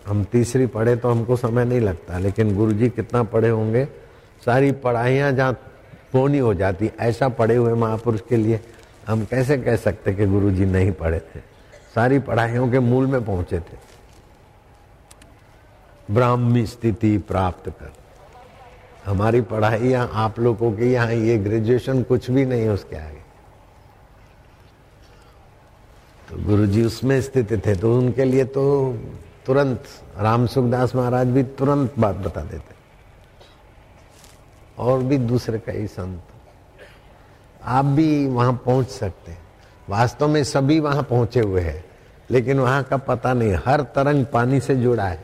हम 0.08 0.24
तीसरी 0.24 0.66
पढ़े 0.68 0.96
तो 0.96 1.10
हमको 1.10 1.36
समय 1.36 1.66
नहीं 1.66 1.80
लगता, 1.80 2.18
लेकिन 2.18 2.56
गुरु 2.56 2.74
जी 2.74 2.90
कितना 2.90 3.24
पढ़े 3.24 3.50
होंगे? 3.50 3.86
सारी 4.46 4.72
पढ़ाइयाँ 4.72 5.32
जहाँ 5.32 5.54
पूर्ण 6.14 6.40
हो 6.40 6.54
जाती, 6.54 6.92
ऐसा 7.00 7.30
पढ़े 7.30 7.56
हुए 7.56 7.74
महापुरुष 7.74 8.22
के 8.30 8.38
लिए 8.38 8.60
हम 9.08 9.24
कैसे 9.26 9.58
कह 9.58 9.76
सकते 9.76 10.14
कि 10.14 10.26
गुरु 10.26 10.52
जी 10.52 10.66
नहीं 10.66 10.92
पढ़े 10.92 11.20
थे? 11.20 11.40
सारी 11.96 12.20
पढ़ाइयों 12.20 12.70
के 12.72 12.80
मूल 12.80 13.08
में 13.08 13.24
पहुँचे 13.26 13.60
थे। 13.60 13.78
ब्राह्मी 16.10 16.66
स्थिति 16.66 17.18
प्राप्त 17.18 17.70
कर। 17.70 17.92
हमारी 19.06 19.42
पढ़ाई 19.42 19.90
यहाँ 19.90 20.10
आप 20.16 20.40
लोगों 20.40 20.72
की 20.72 20.92
यहाँ, 20.94 21.12
ये 21.12 21.38
ग्रेजुएशन 21.38 22.04
कुछ 22.04 22.30
भी 22.32 22.46
नहीं, 22.46 22.68
उसके 22.70 22.96
आगे। 22.96 23.22
तो 26.28 26.44
गुरु 26.46 26.66
जी 26.66 26.84
उसमें 26.86 27.22
स्थित 27.22 27.52
थे 27.66 27.76
तो 27.76 27.98
उनके 27.98 28.24
लिए 28.24 28.44
तो 28.46 28.64
तुरंत 29.46 29.84
राम 30.18 30.46
सुखदास 30.48 30.96
महाराज 30.96 31.28
भी 31.28 31.44
तुरंत 31.44 32.00
बात 32.00 32.16
बता 32.18 32.42
देते। 32.42 32.82
और 34.78 35.00
भी 35.00 35.18
दूसरे 35.18 35.60
कई 35.60 35.88
संत। 35.88 36.22
आप 37.64 37.86
भी 37.86 38.28
वहाँ 38.28 38.54
पहुँच 38.66 38.88
सकते 38.88 39.32
हैं। 39.32 39.42
वास्तव 39.90 40.28
में 40.28 40.44
सभी 40.44 40.80
वहाँ 40.80 41.04
पहुँचे 41.04 41.40
हुए 41.40 41.62
हैं, 41.62 41.84
लेकिन 42.32 42.60
वहाँ 42.60 42.84
का 42.84 42.98
पता 42.98 43.34
नहीं, 43.34 43.54
हर 43.66 43.82
तरंग 43.82 44.26
पानी 44.26 44.60
से 44.60 44.76
जुड़ा 44.76 45.08
है। 45.08 45.24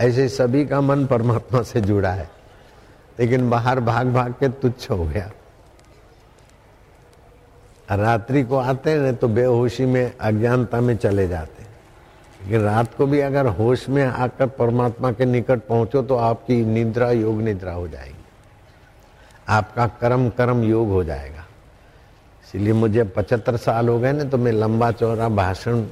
ऐसे 0.00 0.28
सभी 0.28 0.66
का 0.66 0.80
मन 0.80 1.06
परमात्मा 1.06 1.62
से 1.62 1.80
जुड़ा 1.80 2.10
है। 2.10 2.30
लेकिन 3.20 3.50
बाहर 3.50 3.80
भाग 3.80 4.06
भाग 4.06 4.32
के 4.32 4.48
तुच्छ 4.48 4.90
हो 4.90 5.04
गया। 5.04 5.30
रात्रि 7.90 8.42
को 8.42 8.56
आते 8.56 8.90
हैं 8.90 9.16
तो 9.16 9.28
बेहोशी 9.28 9.84
में, 9.84 10.16
अज्ञानता 10.20 10.80
में 10.80 10.96
चले 10.96 11.28
जाते 11.28 11.62
हैं। 11.62 11.70
लेकिन 12.42 12.60
रात 12.60 12.94
को 12.94 13.06
भी 13.06 13.20
अगर 13.20 13.46
होश 13.46 13.88
में 13.88 14.04
आकर 14.04 14.46
परमात्मा 14.46 15.12
के 15.12 15.24
निकट 15.24 15.60
पहुंचो 15.60 16.02
तो 16.02 16.16
आपकी 16.16 16.64
निद्रा, 16.64 17.10
योग 17.10 17.40
निद्रा 17.40 17.72
हो 17.72 17.88
जाएगी। 17.88 18.21
आपका 19.48 19.86
कर्म 20.00 20.28
कर्म 20.30 20.62
योग 20.64 20.88
हो 20.88 21.02
जाएगा। 21.04 21.44
इसलिए 22.44 22.72
मुझे 22.74 23.04
पचहत्तर 23.06 23.56
साल 23.58 23.88
हो 23.88 23.98
गए 24.00 24.12
ना 24.12 24.24
तो 24.24 24.38
मैं 24.38 24.52
लंबा 24.52 24.90
चौड़ा 24.92 25.28
भाषण 25.30 25.84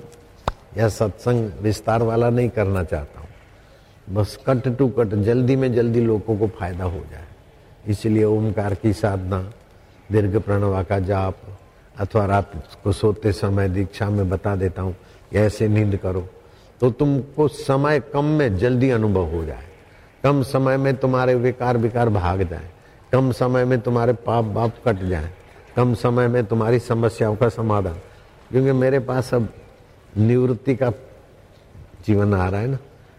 या 0.77 0.89
सत्संग 0.91 1.51
विस्तार 1.63 2.03
वाला 2.03 2.31
नहीं 2.31 2.49
करना 2.51 2.83
चाहता 2.85 3.21
हूँ। 3.21 3.29
बस 4.07 4.39
कट 4.47 4.69
टू 4.69 4.89
कट, 4.89 5.15
जल्दी 5.17 5.57
में 5.57 5.73
जल्दी 5.75 6.01
लोगों 6.01 6.37
को 6.39 6.49
फ़ायदा 6.49 6.85
हो 6.85 7.05
जाए। 7.11 7.27
इसलिए 7.87 8.25
ओमकार 8.25 8.75
की 8.75 8.93
साधना, 8.93 9.41
दीर्घ 10.09 10.37
प्रणवा 10.37 10.83
का 10.83 10.99
जाप, 11.01 11.37
अथवा 11.97 12.25
रात 12.27 12.53
को 12.85 12.93
सोते 12.93 13.33
समय 13.33 13.69
दीक्षा 13.69 14.09
में 14.11 14.29
बता 14.29 14.55
देता 14.57 14.83
हूँ 14.83 14.95
ऐसे 15.35 15.69
नींद 15.69 15.97
करो 15.97 16.27
तो 16.81 16.91
तुमको 16.91 17.47
समय 17.49 18.01
कम 18.13 18.25
में 18.27 18.57
जल्दी 18.59 18.91
अनुभव 18.91 19.25
हो 19.27 19.45
जाए। 19.45 19.65
कम 20.25 20.43
समय 20.43 20.77
में 20.77 20.95
तुम्हारे 20.97 21.35
विकार 21.37 21.77
विकार 21.79 22.09
भाग 22.11 22.43
जाए। 22.43 22.71
कम 23.13 23.31
समय 23.33 23.65
में 23.65 23.81
तुम्हारे 23.81 24.13
पाप 24.13 24.45
बाप 24.45 24.75
कट 24.85 25.03
जाए, 25.03 25.31
कम 25.77 25.95
समय 25.95 26.29
में 26.29 26.45
तुम्हारी 26.47 26.79
समस्याओं 26.79 27.37
का 27.37 27.49
समाधान। 27.49 27.95
क्योंकि 28.51 28.73
मेरे 28.73 28.99
पास 28.99 29.33
अब 29.35 29.49
निवृत्ति 30.17 30.75
का 30.77 30.91
जीवन 32.07 32.35
आ 32.35 32.49
रहा 32.49 32.61
है 32.61 32.67
ना। 32.67 32.79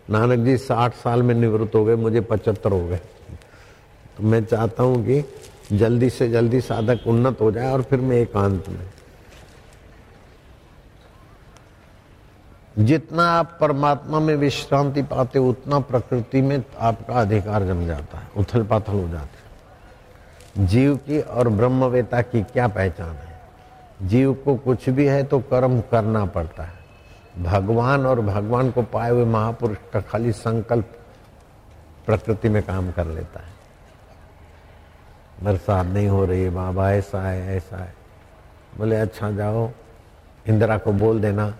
नानक 0.09 0.45
जी, 0.45 0.57
साठ 0.57 0.95
साल 0.95 1.23
में 1.23 1.33
निवृत्त 1.35 1.75
हो 1.75 1.83
गए, 1.85 1.95
मुझे 1.95 2.21
पचहत्तर 2.21 2.71
हो 2.71 2.87
गए। 2.87 2.99
तो 4.17 4.23
मैं 4.23 4.43
चाहता 4.45 4.83
हूँ 4.83 5.03
कि 5.05 5.23
जल्दी 5.73 6.09
से 6.09 6.29
जल्दी 6.29 6.61
साधक 6.61 7.07
उन्नत 7.07 7.41
हो 7.41 7.51
जाए 7.51 7.71
और 7.71 7.81
फिर 7.81 8.01
मैं 8.01 8.17
एकांत 8.17 8.69
में। 8.69 8.89
जितना 12.77 13.23
आप 13.29 13.57
परमात्मा 13.61 14.19
में 14.19 14.35
विश्रांति 14.35 15.01
पाते, 15.03 15.39
उतना 15.39 15.79
प्रकृति 15.79 16.41
में 16.41 16.63
आपका 16.79 17.21
अधिकार 17.21 17.63
जम 17.63 17.85
जाता 17.87 18.17
है 18.17 18.29
उथल 18.37 18.63
पाथल 18.63 18.93
हो 18.93 19.07
जाते 19.09 19.40
जीव 20.57 20.97
की 20.97 21.21
और 21.21 21.49
ब्रह्मवेता 21.49 22.21
की 22.21 22.43
क्या 22.43 22.67
पहचान 22.67 23.15
है? 23.15 23.41
जीव 24.01 24.33
को 24.33 24.55
कुछ 24.55 24.89
भी 24.89 25.05
है 25.05 25.23
तो 25.23 25.39
कर्म 25.39 25.81
करना 25.81 26.25
पड़ता 26.25 26.63
है। 26.63 26.79
भगवान 27.43 28.05
और 28.05 28.21
भगवान 28.21 28.71
को 28.71 28.81
पाए 28.81 29.11
हुए 29.11 29.25
महापुरुष 29.25 29.77
का 29.93 30.01
खाली 30.01 30.31
संकल्प 30.31 30.97
प्रकृति 32.05 32.49
में 32.49 32.63
काम 32.63 32.91
कर 32.91 33.05
लेता 33.05 33.39
है। 33.39 33.51
बरसात 35.43 35.85
नहीं 35.85 36.07
हो 36.07 36.25
रही 36.25 36.43
है 36.43 36.49
बाबा 36.49 36.91
ऐसा 36.91 37.21
है 37.21 37.57
ऐसा 37.57 37.77
है। 37.77 37.93
बोले 38.77 38.95
अच्छा 38.95 39.31
जाओ, 39.31 39.69
इंदिरा 40.47 40.77
को 40.77 40.91
बोल 40.91 41.21
देना, 41.21 41.53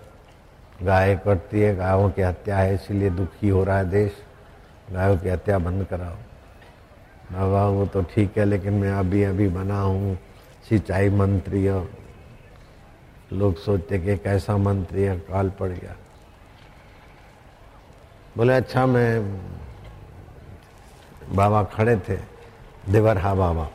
गाय 0.82 1.14
कटती 1.16 1.60
है, 1.60 1.76
गायों 1.76 2.10
की 2.10 2.22
हत्या 2.22 2.58
है, 2.58 2.74
इसीलिए 2.74 3.10
दुखी 3.10 3.48
हो 3.48 3.64
रहा 3.64 3.78
है 3.78 3.90
देश। 3.90 4.12
गायों 4.92 5.18
की 5.18 5.28
हत्या 5.28 5.58
बंद 5.58 5.84
कराओ। 5.84 6.16
बाबा 7.32 7.64
वो 7.66 7.86
तो 7.86 8.02
ठीक 8.04 8.38
है, 8.38 8.44
लेकिन 8.44 8.72
मैं 8.72 8.92
अभी 8.92 9.22
अभी 9.22 9.48
बना 9.48 9.80
हूँ 9.80 10.16
सिंचाई 10.68 11.08
मंत्री 11.10 11.68
और 11.68 11.90
लोग 13.32 13.56
सोचते 13.56 13.98
कि 13.98 14.16
कैसा 14.18 14.56
मंत्री 14.56 15.02
है, 15.02 15.16
काल 15.18 15.50
पड़ 15.50 15.68
गया। 15.68 15.96
बोले 18.36 18.52
अच्छा 18.52 18.86
मैं 18.86 19.40
बाबा 21.32 21.62
खड़े 21.64 21.96
थे 21.98 22.16
देवरहा 22.88 23.34
बाबा। 23.34 23.68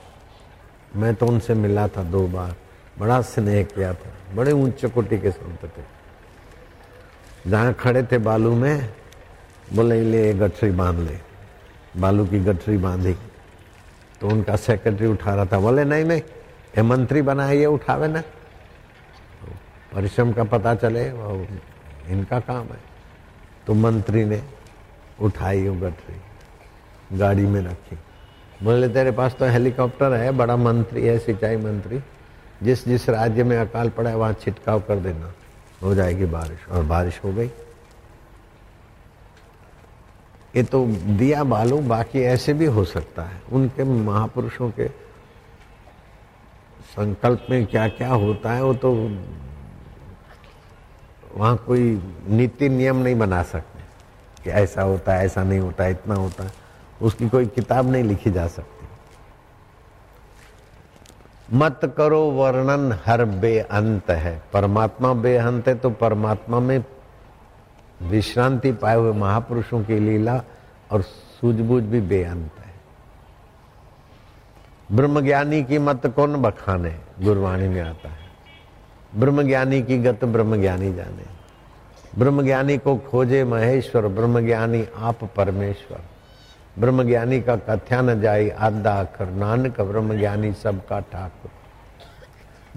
मैं 0.95 1.13
तो 1.15 1.25
उनसे 1.25 1.53
मिला 1.53 1.87
था 1.87 2.03
दो 2.03 2.27
बार। 2.27 2.55
बड़ा 2.99 3.21
स्नेह 3.21 3.63
किया 3.65 3.93
था, 3.93 4.11
बड़े 4.35 4.51
ऊँचे 4.51 4.87
कोटि 4.87 5.17
के 5.17 5.31
संत 5.31 5.63
थे। 5.67 5.83
जहाँ 7.49 7.73
खड़े 7.73 8.03
थे 8.03 8.17
बालू 8.17 8.55
में, 8.55 8.89
बोले, 9.73 10.01
ले, 10.01 10.33
गठरी 10.33 10.71
बाँध 10.71 10.99
ले। 10.99 11.17
बालू 11.97 12.25
की 12.25 12.39
गठरी 12.39 12.77
बांधी। 12.77 13.15
तो 14.21 14.27
उनका 14.27 14.55
सेक्रेटरी 14.55 15.07
उठा 15.07 15.35
रहा 15.35 15.45
था, 15.45 15.59
बोले, 15.59 15.83
नहीं 15.83 16.05
नहीं, 16.05 16.21
ये 16.21 16.81
मंत्री 16.81 17.21
बना 17.21 17.45
है, 17.45 17.57
ये 17.57 17.65
उठावे 17.65 18.07
ना। 18.07 18.21
तो 18.21 19.51
परिश्रम 19.95 20.31
का 20.31 20.43
पता 20.43 20.75
चले 20.75 21.07
इनका 22.11 22.39
काम 22.39 22.65
है। 22.65 22.79
तो 23.67 23.73
मंत्री 23.73 24.25
ने 24.25 24.43
उठाई 25.21 25.67
वो 25.67 25.89
गठरी 25.89 27.17
गाड़ी 27.17 27.45
में 27.45 27.61
रखी। 27.61 27.97
बोले, 28.63 28.89
तेरे 28.89 29.11
पास 29.11 29.35
तो 29.39 29.45
हेलीकॉप्टर 29.45 30.13
है, 30.13 30.31
बड़ा 30.31 30.55
मंत्री 30.57 31.07
है, 31.07 31.19
सिंचाई 31.19 31.57
मंत्री। 31.57 31.99
जिस 32.63 32.87
जिस 32.87 33.09
राज्य 33.09 33.43
में 33.43 33.57
अकाल 33.57 33.89
पड़ा 33.89 34.09
है, 34.09 34.15
वहाँ 34.15 34.33
छिटकाव 34.33 34.79
कर 34.79 34.95
देना। 34.95 35.33
हो 35.83 35.95
जाएगी 35.95 36.25
बारिश। 36.25 36.69
और 36.69 36.83
बारिश 36.83 37.21
हो 37.23 37.33
गई। 37.33 37.51
ये 40.55 40.63
तो 40.63 40.85
दिया 41.17 41.43
बालू, 41.43 41.77
बाकी 41.77 42.21
ऐसे 42.21 42.53
भी 42.53 42.65
हो 42.65 42.83
सकता 42.83 43.23
है। 43.23 43.41
उनके 43.51 43.83
महापुरुषों 43.83 44.69
के 44.69 44.87
संकल्प 46.87 47.45
में 47.49 47.65
क्या 47.65 47.87
क्या 47.87 48.09
होता 48.09 48.51
है, 48.51 48.63
वो 48.63 48.73
तो 48.73 48.93
वहाँ 51.35 51.55
कोई 51.57 52.01
नीति 52.27 52.69
नियम 52.69 52.97
नहीं 52.97 53.15
बना 53.15 53.43
सकते 53.43 53.83
कि 54.43 54.49
ऐसा 54.49 54.81
होता 54.81 55.13
है, 55.13 55.25
ऐसा 55.25 55.43
नहीं 55.43 55.59
होता 55.59 55.87
इतना 55.87 56.15
होता 56.15 56.43
है। 56.43 56.51
उसकी 57.01 57.29
कोई 57.29 57.45
किताब 57.45 57.91
नहीं 57.91 58.03
लिखी 58.03 58.31
जा 58.31 58.47
सकती। 58.47 58.87
मत 61.53 61.93
करो 61.97 62.21
वर्णन, 62.31 62.99
हर 63.05 63.23
बेअंत 63.25 64.09
है। 64.09 64.41
परमात्मा 64.53 65.13
बेअंत 65.13 65.67
है 65.67 65.75
तो 65.75 65.89
परमात्मा 65.89 66.59
में 66.59 66.83
विश्रांति 68.01 68.71
पाए 68.71 68.95
हुए 68.95 69.11
महापुरुषों 69.11 69.83
की 69.83 69.99
लीला 69.99 70.41
और 70.91 71.01
सूझबूझ 71.01 71.83
भी 71.83 72.01
बेअंत 72.01 72.51
है। 72.59 72.73
ब्रह्मज्ञानी 74.91 75.63
की 75.63 75.77
मत 75.77 76.07
कौन 76.07 76.41
बखाने, 76.41 76.95
गुरवाणी 77.21 77.67
में 77.67 77.81
आता 77.81 78.09
है। 78.09 78.27
ब्रह्मज्ञानी 79.15 79.81
की 79.81 79.97
गत 79.97 80.25
ब्रह्मज्ञानी 80.25 80.93
जाने। 80.93 81.37
ब्रह्मज्ञानी 82.19 82.77
को 82.77 82.97
खोजे 82.97 83.43
महेश्वर, 83.43 84.07
ब्रह्मज्ञानी 84.07 84.87
आप 84.97 85.23
परमेश्वर। 85.35 86.01
ब्रह्मज्ञानी 86.79 87.41
का 87.41 87.55
कथ्या 87.55 88.01
न 88.01 88.21
जाई 88.21 88.49
आदा 88.49 88.99
अखर 88.99 89.29
नानक 89.29 89.81
ब्रह्मज्ञानी 89.81 90.53
सबका 90.53 90.99
ठाकुर। 90.99 91.51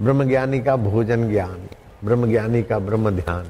ब्रह्मज्ञानी 0.05 0.61
का 0.61 0.77
भोजन 0.77 1.31
ज्ञान, 1.31 1.69
ब्रह्मज्ञानी 2.05 2.63
का 2.63 2.79
ब्रह्म 2.79 3.11
ध्यान। 3.11 3.47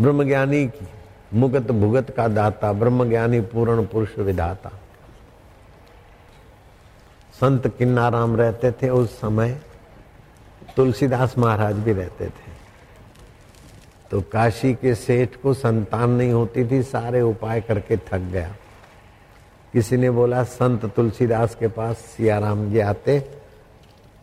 ब्रह्मज्ञानी 0.00 0.66
की। 0.66 0.88
मुगत 1.34 1.70
भुगत 1.70 2.10
का 2.10 2.28
दाता, 2.28 2.72
ब्रह्मज्ञानी 2.72 3.40
पूर्ण 3.40 3.86
पुरुष 3.86 4.18
विधाता। 4.18 4.70
संत 7.40 7.68
किन्नाराम 7.78 8.36
रहते 8.36 8.72
थे 8.72 8.88
उस 8.88 9.20
समय, 9.20 9.60
तुलसीदास 10.76 11.38
महाराज 11.38 11.74
भी 11.74 11.92
रहते 11.92 12.26
थे। 12.26 12.48
तो 14.10 14.20
काशी 14.20 14.74
के 14.74 14.94
सेठ 14.94 15.36
को 15.36 15.54
संतान 15.54 16.10
नहीं 16.10 16.32
होती 16.32 16.70
थी, 16.70 16.82
सारे 16.82 17.20
उपाय 17.20 17.60
करके 17.60 17.96
थक 17.96 18.18
गया। 18.18 18.54
किसी 19.72 19.96
ने 19.96 20.10
बोला, 20.10 20.42
संत 20.42 20.84
तुलसीदास 20.84 21.54
के 21.54 21.68
पास 21.68 21.96
सियाराम 21.96 22.70
जी 22.70 22.78
आते, 22.78 23.30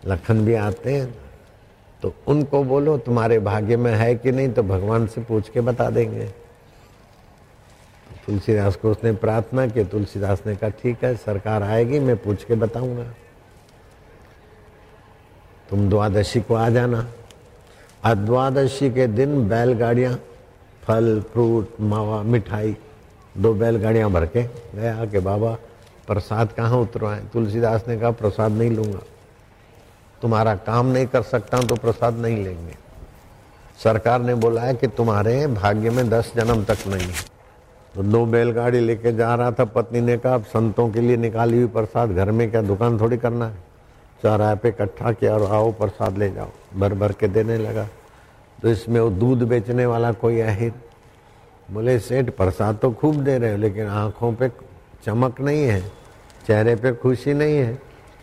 लखन 0.05 0.45
भी 0.45 0.53
आते 0.53 1.24
तो 2.01 2.13
उनको 2.27 2.63
बोलो, 2.63 2.97
तुम्हारे 2.97 3.39
भाग्य 3.39 3.77
में 3.77 3.95
है 3.95 4.15
कि 4.15 4.31
नहीं 4.31 4.49
तो 4.49 4.63
भगवान 4.63 5.07
से 5.07 5.21
पूछ 5.21 5.49
के 5.49 5.61
बता 5.61 5.89
देंगे। 5.89 6.25
तुलसीदास 8.25 8.75
को 8.75 8.91
उसने 8.91 9.11
प्रार्थना 9.11 9.67
की, 9.67 9.83
तुलसीदास 9.83 10.43
ने 10.47 10.55
कहा, 10.55 10.69
ठीक 10.69 11.03
है, 11.03 11.15
सरकार 11.15 11.63
आएगी, 11.63 11.99
मैं 11.99 12.17
पूछ 12.17 12.43
के 12.43 12.55
बताऊँगा। 12.55 13.03
तुम 15.69 15.89
द्वादशी 15.89 16.41
को 16.41 16.53
आ 16.53 16.69
जाना। 16.69 17.07
और 18.05 18.15
द्वादशी 18.15 18.89
के 18.89 19.07
दिन 19.07 19.49
बैलगाड़ियाँ, 19.49 20.19
फल, 20.83 21.21
फ्रूट, 21.21 21.69
मावा, 21.81 22.23
मिठाई, 22.23 22.77
दो 23.37 23.53
बैलगाड़ियाँ 23.53 24.11
भर 24.11 24.25
के 24.25 24.43
गया 24.75 25.05
कि 25.05 25.19
बाबा, 25.19 25.57
प्रसाद 26.07 26.51
कहाँ 26.51 26.77
उतरवाए? 26.77 27.23
तुलसीदास 27.33 27.85
ने 27.87 27.97
कहा, 27.97 28.11
प्रसाद 28.11 28.51
नहीं 28.51 28.71
लूँगा। 28.71 28.99
तुम्हारा 30.21 30.55
काम 30.55 30.85
नहीं 30.85 31.07
कर 31.07 31.21
सकता 31.21 31.59
तो 31.59 31.75
प्रसाद 31.75 32.17
नहीं 32.17 32.43
लेंगे। 32.43 32.75
सरकार 33.83 34.21
ने 34.21 34.35
बोला 34.35 34.61
है 34.61 34.73
कि 34.73 34.87
तुम्हारे 34.87 35.45
भाग्य 35.47 35.89
में 35.89 36.09
दस 36.09 36.31
जन्म 36.35 36.63
तक 36.63 36.87
नहीं 36.87 37.07
है। 37.07 37.23
तो 37.95 38.03
दो 38.03 38.25
बैलगाड़ी 38.25 38.79
लेके 38.79 39.11
जा 39.11 39.33
रहा 39.35 39.51
था 39.51 39.65
पत्नी 39.65 40.01
ने 40.01 40.17
कहा 40.17 40.37
संतों 40.47 40.89
के 40.89 41.01
लिए 41.01 41.17
निकाली 41.17 41.57
हुई 41.57 41.67
प्रसाद, 41.67 42.11
घर 42.11 42.31
में 42.31 42.49
क्या 42.51 42.61
दुकान 42.61 42.99
थोड़ी 42.99 43.17
करना 43.17 43.47
है? 43.47 43.63
चौराहे 44.23 44.55
पे 44.55 44.69
इकट्ठा 44.69 45.11
किया 45.11 45.33
और 45.33 45.51
आओ 45.51 45.71
प्रसाद 45.71 46.17
ले 46.17 46.29
जाओ। 46.29 46.49
भर 46.75 46.93
भर 46.93 47.11
के 47.11 47.27
देने 47.27 47.57
लगा। 47.57 47.87
तो 48.61 48.69
इसमें 48.69 48.99
वो 49.01 49.09
दूध 49.09 49.43
बेचने 49.43 49.85
वाला 49.85 50.11
कोई 50.13 50.39
आहिर 50.41 50.73
बोले, 51.71 51.97
सेठ, 51.99 52.29
प्रसाद 52.29 52.77
तो 52.77 52.91
खूब 52.91 53.15
दे 53.15 53.37
रहे 53.37 53.51
हो, 53.51 53.57
लेकिन 53.57 53.87
आँखों 53.87 54.31
पे 54.33 54.49
चमक 55.05 55.39
नहीं 55.41 55.63
है, 55.63 55.81
चेहरे 56.47 56.75
पे 56.75 56.91
खुशी 56.93 57.33
नहीं 57.33 57.57
है। 57.57 57.73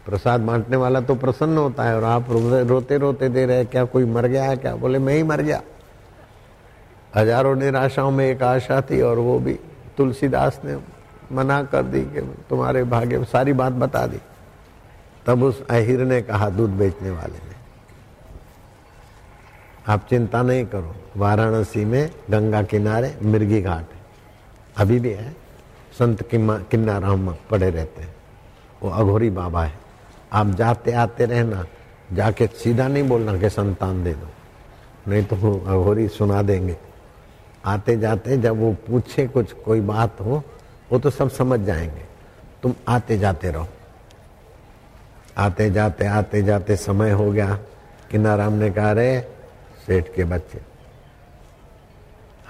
प्रसाद 0.06 0.40
बांटने 0.40 0.76
वाला 0.76 1.00
तो 1.00 1.14
प्रसन्न 1.14 1.58
होता 1.58 1.84
है 1.84 1.96
और 1.96 2.04
आप 2.04 2.30
रोते 2.30 2.96
रोते 2.98 3.28
दे 3.28 3.44
रहे 3.46 3.64
क्या 3.64 3.84
कोई 3.84 4.04
मर 4.06 4.26
गया 4.26 4.44
है? 4.44 4.56
क्या? 4.56 4.74
बोले, 4.76 4.98
मैं 4.98 5.14
ही 5.14 5.22
मर 5.22 5.40
गया। 5.40 5.60
हज़ारों 7.14 7.54
निराशाओं 7.56 8.10
में 8.10 8.24
एक 8.26 8.42
आशा 8.42 8.80
थी 8.80 9.00
और 9.00 9.18
वो 9.18 9.38
भी 9.38 9.58
तुलसीदास 9.96 10.60
ने 10.64 10.76
मना 11.32 11.62
कर 11.64 11.82
दी 11.84 12.00
कि 12.04 12.20
तुम्हारे 12.50 12.82
भाग्य 12.84 13.18
में 13.18 13.24
सारी 13.24 13.52
बात 13.52 13.72
बता 13.74 14.06
दी। 14.06 14.18
तब 15.26 15.42
उस 15.42 15.62
अहिर 15.70 16.00
ने 16.02 16.20
कहा, 16.22 16.48
दूध 16.50 16.70
बेचने 16.70 17.10
वाले 17.10 17.38
ने, 17.38 17.54
आप 19.88 20.06
चिंता 20.10 20.42
नहीं 20.42 20.64
करो, 20.66 20.94
वाराणसी 21.16 21.84
में 21.84 22.10
गंगा 22.30 22.62
किनारे 22.62 23.14
मिर्गी 23.22 23.60
घाट 23.60 23.92
है। 23.92 24.00
अभी 24.76 24.98
भी 25.00 25.10
है, 25.10 25.30
संत 25.98 26.22
किन्ना 26.30 26.98
राम 26.98 27.32
पड़े 27.50 27.70
रहते 27.70 28.02
हैं। 28.02 28.14
वो 28.82 28.90
अघोरी 28.90 29.30
बाबा 29.32 29.64
है। 29.64 29.80
आप 30.32 30.50
जाते 30.50 30.92
आते 30.92 31.24
रहना, 31.24 31.66
जाके 32.12 32.46
सीधा 32.46 32.88
नहीं 32.88 33.08
बोलना 33.08 33.38
कि 33.38 33.50
संतान 33.50 34.04
दे 34.04 34.12
दो। 34.12 34.26
नहीं 35.10 35.24
तो 35.24 35.60
अघोरी 35.66 36.08
सुना 36.08 36.42
देंगे। 36.42 36.76
आते 37.64 37.96
जाते 37.96 38.36
जब 38.36 38.60
वो 38.60 38.72
पूछे 38.72 39.26
कुछ, 39.26 39.52
कोई 39.52 39.80
बात 39.80 40.20
हो, 40.20 40.44
वो 40.92 40.98
तो 40.98 41.10
सब 41.10 41.30
समझ 41.30 41.60
जाएँगे। 41.60 42.02
तुम 42.62 42.74
आते 42.88 43.18
जाते 43.18 43.50
रहो। 43.50 43.68
आते 45.38 45.70
जाते 45.70 46.06
आते 46.06 46.42
जाते 46.42 46.76
समय 46.76 47.10
हो 47.10 47.32
गया। 47.32 47.58
किन्नाराम 48.10 48.52
ने 48.52 48.70
कहा 48.70 48.92
रे 48.92 49.20
सेठ 49.86 50.06
के 50.16 50.24
बच्चे 50.24 50.60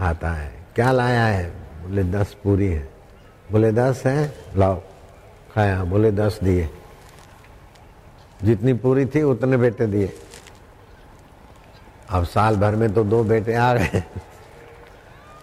आता 0.00 0.30
है 0.30 0.52
क्या 0.74 0.92
लाया 0.92 1.26
है? 1.26 1.50
बोले, 1.50 2.04
दस 2.04 2.36
पूरी 2.44 2.66
है। 2.66 2.88
बोले, 3.52 3.72
दस 3.72 4.02
है? 4.06 4.34
लाओ, 4.56 4.82
खाया। 5.54 5.84
बोले, 5.84 6.12
दस 6.12 6.40
दिए। 6.44 6.70
जितनी 8.44 8.72
पूरी 8.72 9.06
थी, 9.06 9.22
उतने 9.22 9.56
बेटे 9.56 9.86
दिए। 9.86 10.12
अब 12.10 12.24
साल 12.24 12.56
भर 12.56 12.76
में 12.76 12.92
तो 12.92 13.04
दो 13.04 13.24
बेटे 13.24 13.54
आ 13.54 13.74
गए 13.74 14.02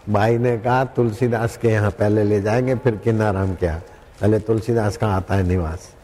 भाई 0.09 0.37
ने 0.37 0.57
कहा, 0.57 0.85
तुलसीदास 0.85 1.57
के 1.57 1.67
यहाँ 1.67 1.91
पहले 1.91 2.23
ले 2.23 2.41
जाएँगे, 2.41 2.75
फिर 2.75 2.95
किन्नाराम 2.95 3.55
के 3.55 3.65
यहाँ 3.65 3.79
पहले 4.21 4.39
तुलसीदास 4.39 4.97
का 4.97 5.07
आता 5.07 5.35
है 5.35 5.43
निवास। 5.43 5.95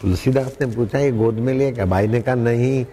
तुलसीदास 0.00 0.56
ने 0.60 0.66
पूछा, 0.66 0.98
ये 0.98 1.12
गोद 1.12 1.34
में 1.34 1.54
लिए 1.54 1.72
क्या? 1.72 1.86
भाई 1.86 2.06
ने 2.06 2.20
कहा, 2.20 2.34
नहीं, 2.34 2.86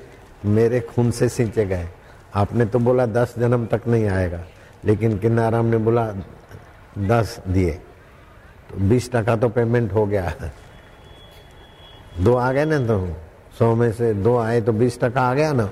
मेरे 0.45 0.79
खून 0.79 1.11
से 1.11 1.29
सिंचे 1.29 1.65
गए। 1.65 1.87
आपने 2.35 2.65
तो 2.65 2.79
बोला, 2.79 3.05
दस 3.05 3.35
जन्म 3.39 3.65
तक 3.65 3.81
नहीं 3.87 4.07
आएगा। 4.07 4.43
लेकिन 4.85 5.17
किन्नाराम 5.17 5.65
ने 5.65 5.77
बोला, 5.77 6.13
दस 6.97 7.41
दिए। 7.47 7.71
तो 8.69 8.77
बीस 8.77 9.11
टका 9.11 9.35
तो 9.35 9.49
पेमेंट 9.49 9.93
हो 9.93 10.05
गया। 10.05 10.33
दो 12.19 12.35
आ 12.35 12.51
गए 12.51 12.65
ना 12.65 12.79
तो 12.79 13.17
सौ 13.59 13.73
में 13.75 13.91
से 13.91 14.13
दो 14.13 14.37
आए 14.37 14.61
तो 14.61 14.73
बीस 14.73 14.99
टका 15.01 15.21
आ 15.21 15.33
गया 15.33 15.51
ना। 15.53 15.65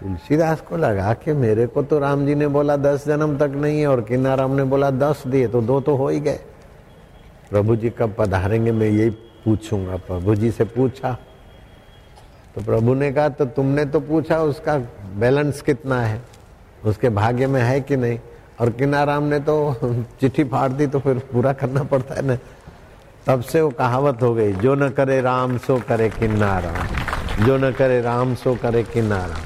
तुलसीदास 0.00 0.60
को 0.60 0.76
लगा 0.76 1.12
कि 1.14 1.32
मेरे 1.32 1.66
को 1.66 1.82
तो 1.82 1.98
राम 1.98 2.26
जी 2.26 2.34
ने 2.34 2.46
बोला 2.46 2.76
दस 2.76 3.06
जन्म 3.06 3.36
तक 3.38 3.54
नहीं 3.56 3.80
है 3.80 3.86
और 3.86 4.00
किन्नाराम 4.00 4.56
ने 4.56 4.64
बोला 4.64 4.90
दस 4.90 5.22
दिए 5.26 5.48
तो 5.48 5.62
दो 5.62 5.80
तो 5.80 5.94
हो 5.96 6.08
ही 6.08 6.20
गए। 6.20 6.40
प्रभु 7.50 7.76
जी 7.76 7.90
कब 7.90 8.14
पधारेंगे, 8.18 8.72
मैं 8.72 8.88
यही 8.88 9.10
पूछूँगा। 9.44 9.96
प्रभु 9.96 10.34
जी 10.34 10.50
से 10.50 10.64
पूछा। 10.64 11.12
तो 12.54 12.62
प्रभु 12.62 12.94
ने 12.94 13.10
कहा 13.12 13.28
तो 13.28 13.44
तुमने 13.46 13.84
तो 13.84 14.00
पूछा 14.00 14.38
उसका 14.42 14.76
बैलेंस 15.18 15.62
कितना 15.62 16.00
है? 16.00 16.20
उसके 16.84 17.08
भाग्य 17.08 17.46
में 17.46 17.60
है 17.62 17.80
कि 17.80 17.96
नहीं? 17.96 18.18
और 18.60 18.70
किनाराम 18.70 19.24
ने 19.24 19.38
तो 19.40 19.54
चिट्ठी 20.20 20.44
फाड़ 20.44 20.70
दी 20.72 20.86
तो 20.86 20.98
फिर 20.98 21.18
पूरा 21.32 21.52
करना 21.52 21.82
पड़ता 21.82 22.14
है 22.14 22.22
ना। 22.22 22.36
तब 23.28 23.40
से 23.42 23.60
वो 23.60 23.70
कहावत 23.70 24.22
हो 24.22 24.32
गई, 24.34 24.52
जो 24.52 24.74
न 24.74 24.88
करे 24.90 25.20
राम, 25.20 25.56
सो 25.58 25.78
करे 25.88 26.08
किन्नाराम 26.10 27.44
जो 27.44 27.56
न 27.56 27.70
करे 27.72 28.00
राम, 28.02 28.34
सो 28.34 28.54
करे 28.54 28.82
किन्नाराम 28.84 29.42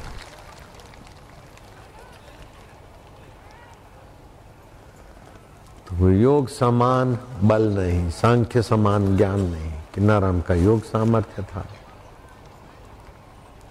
तो 5.88 6.10
योग 6.10 6.48
समान 6.48 7.18
बल 7.42 7.62
नहीं, 7.70 8.08
सांख्य 8.10 8.62
समान 8.62 9.16
ज्ञान 9.16 9.40
नहीं, 9.40 9.72
किन्नाराम 9.94 10.40
का 10.40 10.54
योग 10.54 10.82
सामर्थ्य 10.84 11.42
था। 11.42 11.66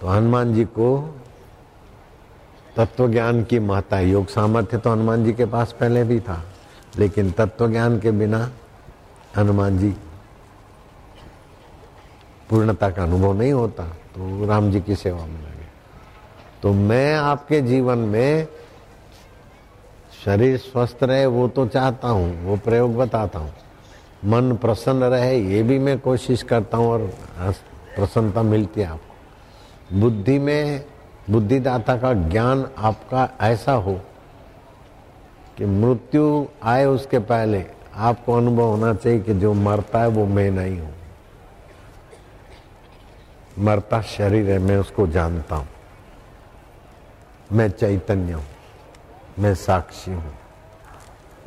तो 0.00 0.08
हनुमान 0.08 0.54
जी 0.54 0.64
को 0.64 0.96
तत्व 2.76 3.08
ज्ञान 3.08 3.44
की 3.44 3.58
महत्ता, 3.60 4.00
योग 4.00 4.26
सामर्थ्य 4.28 4.78
तो 4.78 4.92
हनुमान 4.92 5.24
जी 5.24 5.32
के 5.32 5.44
पास 5.46 5.74
पहले 5.80 6.04
भी 6.04 6.20
था, 6.20 6.42
लेकिन 6.98 7.30
तत्व 7.30 7.70
ज्ञान 7.70 7.98
के 8.00 8.10
बिना 8.10 8.50
हनुमान 9.36 9.78
जी, 9.78 9.90
पूर्णता 12.50 12.88
का 12.90 13.02
अनुभव 13.02 13.32
नहीं 13.32 13.52
होता 13.52 13.84
तो 14.14 14.46
राम 14.46 14.70
जी 14.70 14.80
की 14.80 14.94
सेवा 14.96 15.24
में 15.26 15.40
लगे। 15.40 15.66
तो 16.62 16.72
मैं 16.72 17.14
आपके 17.14 17.60
जीवन 17.60 17.98
में 17.98 18.46
शरीर 20.24 20.56
स्वस्थ 20.58 21.02
रहे, 21.02 21.24
वो 21.26 21.48
तो 21.48 21.66
चाहता 21.66 22.08
हूँ, 22.08 22.44
वो 22.44 22.56
प्रयोग 22.56 22.96
बताता 22.96 23.38
हूँ। 23.38 23.52
मन 24.24 24.56
प्रसन्न 24.56 25.04
रहे, 25.04 25.38
ये 25.38 25.62
भी 25.62 25.78
मैं 25.78 25.98
कोशिश 25.98 26.42
करता 26.42 26.78
हूँ 26.78 26.90
और 26.90 27.12
प्रसन्नता 27.96 28.42
मिलती 28.42 28.80
है 28.80 28.86
आपको। 28.86 30.00
बुद्धि 30.00 30.38
में, 30.38 30.84
बुद्धिदाता 31.30 31.96
का 31.96 32.12
ज्ञान 32.28 32.66
आपका 32.78 33.28
ऐसा 33.40 33.72
हो 33.72 34.00
कि 35.58 35.66
मृत्यु 35.66 36.46
आए 36.62 36.84
उसके 36.84 37.18
पहले 37.20 37.60
आपको 37.94 38.32
अनुभव 38.32 38.62
होना 38.62 38.92
चाहिए 38.94 39.20
कि 39.20 39.34
जो 39.34 39.52
मरता 39.54 40.00
है 40.00 40.08
वो 40.08 40.26
मैं 40.26 40.50
नहीं 40.50 40.78
हूँ। 40.80 40.92
मरता 43.58 44.00
शरीर 44.02 44.50
है, 44.50 44.58
मैं 44.58 44.76
उसको 44.76 45.06
जानता 45.06 45.56
हूँ। 45.56 45.68
मैं 47.52 47.68
चैतन्य 47.70 48.32
हूँ, 48.32 48.44
मैं 49.38 49.54
साक्षी 49.54 50.12
हूँ, 50.12 50.34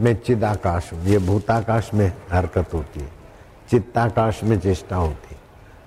मैं 0.01 0.13
चिदाकाश 0.15 0.91
हूँ। 0.93 1.03
ये 1.03 1.17
भूताकाश 1.19 1.93
में 1.93 2.11
हरकत 2.31 2.73
होती 2.73 2.99
है, 2.99 3.09
चित्ताकाश 3.69 4.43
में 4.43 4.59
चेष्टा 4.59 4.95
होती 4.95 5.27
है, 5.31 5.39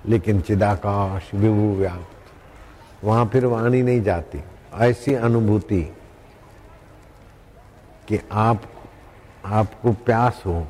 लेकिन 0.07 0.40
चिदाकाश, 0.40 1.31
विभू 1.35 1.75
व्याप्त, 1.77 3.05
वहाँ 3.05 3.27
फिर 3.27 3.47
वाणी 3.47 3.83
नहीं 3.83 4.03
जाती। 4.03 4.42
ऐसी 4.75 5.14
अनुभूति 5.14 5.83
कि 8.09 8.21
आप 8.33 8.62
आपको 9.48 9.92
प्यास 10.06 10.42
हो 10.46 10.66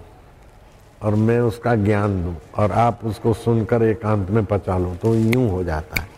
और 1.03 1.15
मैं 1.15 1.39
उसका 1.41 1.75
ज्ञान 1.77 2.23
दूँ 2.23 2.37
और 2.59 2.73
आप 2.73 3.01
उसको 3.05 3.33
सुनकर 3.35 3.83
एकांत 3.83 4.31
में 4.31 4.45
पचा 4.45 4.77
लो 4.79 4.95
तो 4.95 5.15
यूँ 5.15 5.49
हो 5.51 5.63
जाता 5.65 6.01
है। 6.03 6.09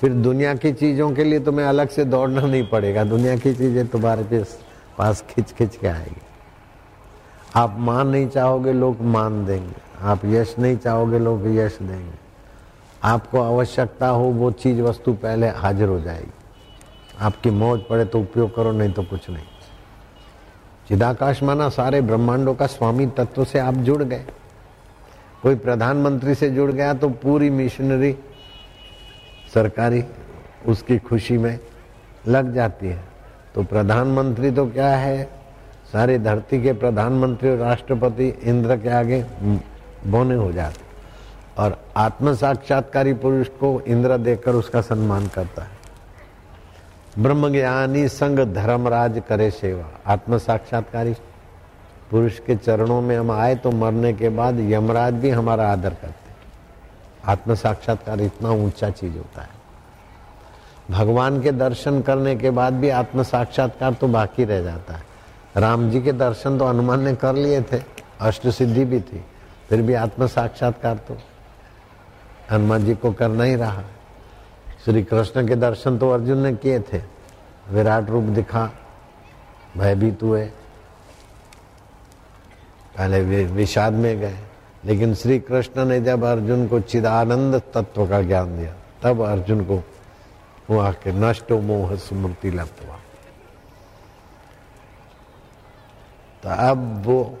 फिर 0.00 0.12
दुनिया 0.12 0.54
की 0.54 0.72
चीज़ों 0.72 1.10
के 1.12 1.24
लिए 1.24 1.40
तो 1.40 1.52
मैं 1.52 1.64
अलग 1.64 1.88
से 1.88 2.04
दौड़ना 2.04 2.40
नहीं 2.40 2.66
पड़ेगा। 2.68 3.04
दुनिया 3.04 3.36
की 3.36 3.54
चीज़ें 3.54 3.86
तुम्हारे 3.88 4.44
पास 4.98 5.24
खिंच 5.30 5.52
खिंच 5.52 5.76
के 5.76 5.86
आएगी। 5.86 6.20
आप 7.56 7.76
मान 7.78 8.08
नहीं 8.08 8.28
चाहोगे, 8.28 8.72
लोग 8.72 9.00
मान 9.02 9.44
देंगे। 9.46 9.74
आप 10.02 10.24
यश 10.24 10.54
नहीं 10.58 10.76
चाहोगे, 10.76 11.18
लोग 11.18 11.46
यश 11.46 11.78
देंगे। 11.82 12.18
आपको 13.04 13.40
आवश्यकता 13.40 14.08
हो, 14.08 14.24
वो 14.24 14.50
चीज़ 14.52 14.80
वस्तु 14.82 15.12
पहले 15.14 15.48
हाजिर 15.48 15.88
हो 15.88 16.00
जाएगी। 16.00 16.32
आपकी 17.20 17.50
मौज 17.50 17.80
पड़े 17.80 18.04
तो 18.04 18.20
उपयोग 18.20 18.54
करो, 18.56 18.72
नहीं 18.72 18.92
तो 18.92 19.02
कुछ 19.02 19.30
नहीं। 19.30 19.44
चिदाकाश 20.90 21.42
माना 21.42 21.68
सारे 21.68 22.00
ब्रह्मांडों 22.02 22.54
का 22.54 22.66
स्वामी 22.66 23.06
तत्व 23.06 23.44
से 23.44 23.58
आप 23.58 23.74
जुड़ 23.86 24.02
गए। 24.02 24.24
कोई 25.42 25.54
प्रधानमंत्री 25.56 26.34
से 26.34 26.48
जुड़ 26.50 26.70
गया 26.72 26.94
तो 26.94 27.08
पूरी 27.08 27.50
मिशनरी 27.50 28.12
सरकारी, 29.54 30.02
उसकी 30.66 30.98
खुशी 30.98 31.38
में 31.38 31.58
लग 32.28 32.52
जाती 32.54 32.86
है। 32.86 33.04
तो 33.54 33.62
प्रधानमंत्री 33.62 34.50
तो 34.50 34.66
क्या 34.66 34.88
है? 34.88 35.24
सारी 35.92 36.18
धरती 36.18 36.62
के 36.62 36.72
प्रधानमंत्री 36.74 37.50
और 37.50 37.58
राष्ट्रपति 37.58 38.28
इंद्र 38.44 38.76
के 38.76 38.88
आगे 38.88 39.24
बोने 40.06 40.34
हो 40.34 40.52
जाते 40.52 40.84
और 41.58 41.78
आत्म 41.96 42.34
साक्षात्कारी 42.34 43.12
पुरुष 43.14 43.48
को 43.60 43.80
इंद्र 43.80 44.18
देखकर 44.18 44.54
उसका 44.54 44.80
सम्मान 44.82 45.26
करता 45.28 45.62
है। 45.62 45.78
ब्रह्म 47.18 47.48
ज्ञानी 47.52 48.06
संग 48.08 48.38
धर्मराज 48.54 49.22
करे 49.28 49.50
सेवा। 49.50 49.84
आत्म 50.06 50.38
साक्षात्कारी 50.38 51.14
पुरुष 52.10 52.38
के 52.38 52.56
चरणों 52.56 53.00
में 53.00 53.16
हम 53.16 53.30
आए 53.30 53.54
तो 53.56 53.70
मरने 53.70 54.12
के 54.12 54.28
बाद 54.28 54.60
यमराज 54.62 55.14
भी 55.14 55.30
हमारा 55.30 55.70
आदर 55.72 55.90
करते 55.92 56.28
आत्म 57.26 57.54
साक्षात्कार 57.54 58.20
इतना 58.20 58.50
ऊँचा 58.50 58.90
चीज़ 58.90 59.16
होता 59.16 59.42
है। 59.42 59.58
भगवान 60.90 61.40
के 61.42 61.52
दर्शन 61.52 62.00
करने 62.02 62.34
के 62.36 62.50
बाद 62.50 62.74
भी 62.74 62.88
आत्म 62.90 63.22
साक्षात्कार 63.22 63.94
तो 63.94 64.08
बाकी 64.08 64.44
रह 64.44 64.62
जाता 64.62 64.94
है। 64.94 65.02
राम 65.56 65.90
जी 65.90 66.00
के 66.02 66.12
दर्शन 66.12 66.58
तो 66.58 66.66
हनुमान 66.66 67.02
ने 67.02 67.14
कर 67.14 67.34
लिए 67.34 67.60
थे, 67.62 67.82
अष्ट 68.20 68.48
सिद्धि 68.48 68.84
भी 68.84 69.00
थी, 69.00 69.24
फिर 69.68 69.82
भी 69.82 69.94
आत्म 69.94 70.26
साक्षात्कार 70.28 70.96
तो 70.98 71.16
हनुमान 72.50 72.84
जी 72.84 72.94
को 72.94 73.12
करना 73.12 73.44
ही 73.44 73.54
रहा। 73.56 73.82
श्री 74.84 75.02
कृष्ण 75.02 75.46
के 75.48 75.56
दर्शन 75.56 75.98
तो 75.98 76.10
अर्जुन 76.10 76.38
ने 76.38 76.54
किए 76.54 76.78
थे। 76.82 77.02
विराट 77.70 78.10
रूप 78.10 78.24
दिखा, 78.24 78.70
भयभीत 79.76 80.22
हुए। 80.22 80.44
पहले 82.96 83.44
विषाद 83.44 83.92
में 83.92 84.18
गए, 84.20 84.38
लेकिन 84.84 85.14
श्री 85.14 85.38
कृष्ण 85.40 85.84
ने 85.84 86.00
जब 86.00 86.24
अर्जुन 86.24 86.66
को 86.68 86.80
चिदानंद 86.80 87.62
तत्व 87.74 88.06
का 88.08 88.22
ज्ञान 88.22 88.56
दिया, 88.58 88.74
तब 89.02 89.20
अर्जुन 89.20 89.64
को 89.64 89.82
हुआ 90.68 90.90
कि 90.92 91.12
नष्ट 91.12 91.52
मोह 91.52 91.94
स्मृति 91.96 92.50
लब्धवा 92.50 92.98
तो 96.42 96.48
अब 96.48 97.02
वो 97.06 97.38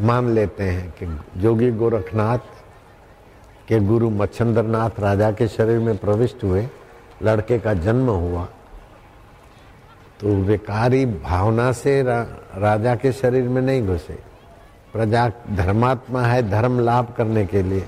मान 0.00 0.28
लेते 0.30 0.64
हैं 0.64 0.90
कि 0.92 1.06
जोगी 1.40 1.70
गोरखनाथ 1.70 2.59
के 3.70 3.78
गुरु 3.80 4.10
मच्छंद्रनाथ 4.10 5.00
राजा 5.00 5.30
के 5.32 5.48
शरीर 5.48 5.78
में 5.78 5.96
प्रविष्ट 5.96 6.44
हुए 6.44 6.68
लड़के 7.22 7.58
का 7.58 7.74
जन्म 7.74 8.08
हुआ। 8.10 8.48
तो 10.20 10.34
विकारी 10.42 11.06
भावना 11.06 11.72
से 11.72 12.02
रा, 12.02 12.22
राजा 12.54 12.94
के 12.96 13.12
शरीर 13.12 13.48
में 13.48 13.62
नहीं 13.62 13.86
घुसे। 13.86 14.18
प्रजा 14.92 15.30
धर्मात्मा 15.50 16.22
है 16.22 16.50
धर्म 16.50 16.80
लाभ 16.80 17.14
करने 17.16 17.46
के 17.46 17.62
लिए 17.62 17.86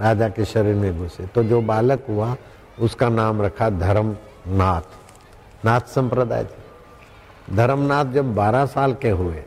राजा 0.00 0.28
के 0.28 0.44
शरीर 0.44 0.74
में 0.74 0.98
घुसे। 0.98 1.26
तो 1.26 1.44
जो 1.44 1.60
बालक 1.62 2.04
हुआ 2.08 2.36
उसका 2.80 3.08
नाम 3.08 3.42
रखा 3.42 3.70
धर्मनाथ। 3.70 5.64
नाथ 5.64 5.80
संप्रदाय 5.80 6.44
थे। 6.44 7.56
धर्मनाथ 7.56 8.04
जब 8.04 8.34
12 8.34 8.66
साल 8.66 8.94
के 8.94 9.10
हुए 9.10 9.42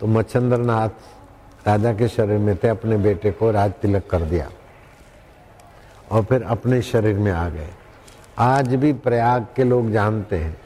तो 0.00 0.06
मच्छंद्रनाथ 0.06 1.13
राजा 1.66 1.92
के 1.94 2.08
शरीर 2.08 2.38
में 2.38 2.56
थे, 2.56 2.68
अपने 2.68 2.96
बेटे 2.96 3.30
को 3.30 3.50
राज 3.50 3.72
तिलक 3.72 4.06
कर 4.06 4.22
दिया 4.22 4.50
और 6.10 6.24
फिर 6.24 6.42
अपने 6.42 6.80
शरीर 6.82 7.18
में 7.18 7.30
आ 7.32 7.48
गए। 7.48 7.68
आज 8.38 8.74
भी 8.74 8.92
प्रयाग 8.92 9.46
के 9.56 9.64
लोग 9.64 9.90
जानते 9.90 10.38
हैं, 10.38 10.56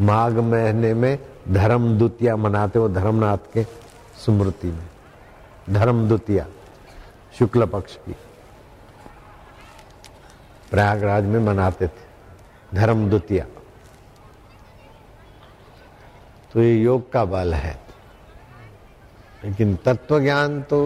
माघ 0.00 0.32
महीने 0.32 0.94
में 0.94 1.18
धर्म 1.48 1.98
द्वितिया 1.98 2.36
मनाते 2.36 2.78
हो 2.78 2.88
धर्मनाथ 2.88 3.52
के 3.54 3.62
स्मृति 4.24 4.68
में। 4.68 4.88
धर्म 5.70 6.06
द्वितिया, 6.08 6.46
शुक्ल 7.38 7.66
पक्ष 7.66 7.96
की। 7.96 8.16
प्रयागराज 10.70 11.24
में 11.24 11.38
मनाते 11.40 11.86
थे, 11.86 12.76
धर्म 12.76 13.08
द्वितिया। 13.08 13.44
तो 16.52 16.62
ये 16.62 16.74
योग 16.74 17.10
का 17.12 17.24
बल 17.24 17.54
है। 17.54 17.78
लेकिन 19.44 19.74
तत्व 19.76 20.18
ज्ञान 20.20 20.60
तो 20.62 20.78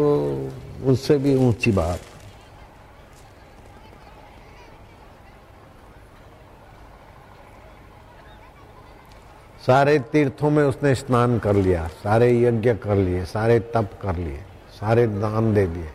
उससे 0.84 1.18
भी 1.18 1.34
ऊँची 1.36 1.72
बात। 1.72 2.00
सारे 9.66 9.98
तीर्थों 10.12 10.50
में 10.50 10.62
उसने 10.64 10.94
स्नान 10.94 11.38
कर 11.38 11.56
लिया, 11.56 11.86
सारे 12.02 12.30
यज्ञ 12.42 12.74
कर 12.74 12.96
लिए, 12.96 13.24
सारे 13.24 13.58
तप 13.74 13.90
कर 14.02 14.16
लिए, 14.16 14.40
सारे 14.80 15.06
दान 15.06 15.52
दे 15.54 15.66
दिए, 15.66 15.90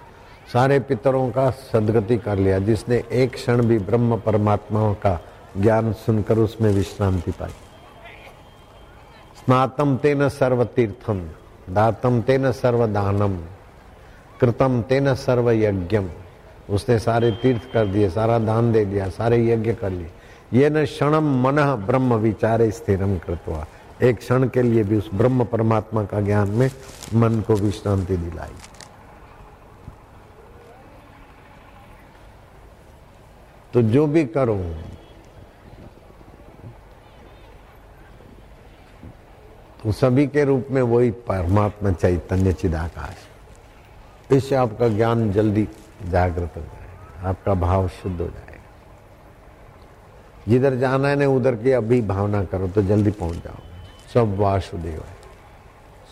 सारे 0.53 0.79
पितरों 0.79 1.29
का 1.31 1.49
सदगति 1.51 2.17
कर 2.17 2.37
लिया, 2.37 2.59
जिसने 2.59 3.03
एक 3.11 3.33
क्षण 3.33 3.61
भी 3.61 3.77
ब्रह्म 3.79 4.17
परमात्माओं 4.19 4.93
का 4.95 5.19
ज्ञान 5.57 5.93
सुनकर 5.95 6.37
उसमें 6.37 6.71
विश्रांति 6.71 7.31
पाई। 7.31 7.51
स्नातम 9.37 9.95
तेन 9.97 10.27
सर्व 10.29 10.63
तीर्थम 10.65 11.27
दातम 11.69 12.21
तेन 12.21 12.51
सर्वदानम, 12.51 13.37
कृतम 14.41 14.81
तेन 14.81 15.13
सर्व 15.15 15.51
यज्ञम 15.51 16.09
उसने 16.69 16.99
सारे 16.99 17.31
तीर्थ 17.31 17.71
कर 17.73 17.85
दिए, 17.85 18.09
सारा 18.09 18.39
दान 18.39 18.71
दे 18.71 18.85
दिया, 18.85 19.09
सारे 19.09 19.37
यज्ञ 19.47 19.73
कर 19.73 19.89
लिए। 19.89 20.11
ये 20.53 20.69
न 20.69 20.85
क्षणम 20.85 21.43
मन 21.43 21.61
ब्रह्म 21.87 22.13
विचारे 22.13 22.71
स्थिरम 22.71 23.17
कृतवा। 23.17 23.65
एक 24.03 24.17
क्षण 24.17 24.47
के 24.47 24.61
लिए 24.61 24.83
भी 24.83 24.97
उस 24.97 25.09
ब्रह्म 25.13 25.45
परमात्मा 25.45 26.03
का 26.03 26.21
ज्ञान 26.21 26.49
में 26.49 26.69
मन 27.15 27.39
को 27.41 27.53
विश्रांति 27.53 28.17
दिलाई। 28.17 28.53
तो 33.73 33.81
जो 33.81 34.05
भी 34.07 34.25
करो 34.25 34.55
तो 39.83 39.91
सभी 39.91 40.25
के 40.27 40.43
रूप 40.43 40.67
में 40.71 40.81
वही 40.81 41.11
परमात्मा 41.27 41.91
चैतन्य 41.91 42.53
चिदाकाश। 42.53 44.33
इससे 44.33 44.55
आपका 44.55 44.87
ज्ञान 44.87 45.31
जल्दी 45.31 45.67
जागृत 46.03 46.53
हो 46.55 46.61
जाएगा, 46.61 47.29
आपका 47.29 47.53
भाव 47.53 47.87
शुद्ध 47.87 48.19
हो 48.21 48.27
जाएगा। 48.27 48.47
जिधर 50.47 50.75
जाना 50.75 51.07
है 51.07 51.15
ना, 51.15 51.27
उधर 51.27 51.55
की 51.55 51.71
अभी 51.71 52.01
भावना 52.01 52.43
करो 52.43 52.67
तो 52.67 52.81
जल्दी 52.81 53.11
पहुँच 53.11 53.35
जाओ। 53.35 53.61
सब 54.13 54.35
वासुदेव 54.37 54.93
है, 54.93 55.17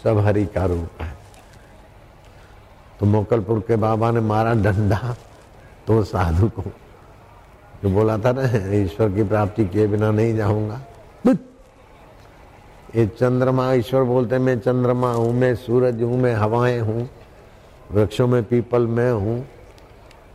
सब 0.03 0.17
हरि 0.17 0.45
का 0.45 0.65
रूप 0.65 1.01
है। 1.01 1.13
तो 2.99 3.05
मोकलपुर 3.05 3.59
के 3.59 3.75
बाबा 3.75 4.11
ने 4.11 4.19
मारा 4.19 4.53
डंडा 4.53 5.15
तो 5.87 6.03
साधु 6.03 6.49
को। 6.49 6.61
जो 7.83 7.89
बोला 7.89 8.17
था 8.17 8.31
ना, 8.31 8.43
ईश्वर 8.75 9.11
की 9.11 9.23
प्राप्ति 9.23 9.65
किए 9.65 9.87
बिना 9.87 10.11
नहीं 10.11 10.35
जाऊँगा। 10.35 10.79
ये 12.95 13.05
चंद्रमा, 13.07 13.73
ईश्वर 13.73 14.03
बोलते 14.03 14.37
मैं 14.37 14.59
चंद्रमा 14.59 15.11
हूँ, 15.11 15.33
मैं 15.33 15.55
सूरज 15.55 16.01
हूँ, 16.01 16.17
मैं 16.17 16.33
हवाएँ 16.35 16.79
हूँ, 16.79 17.09
वृक्षों 17.91 18.27
में 18.27 18.43
पीपल 18.43 18.87
मैं 18.87 19.11
हूँ, 19.11 19.47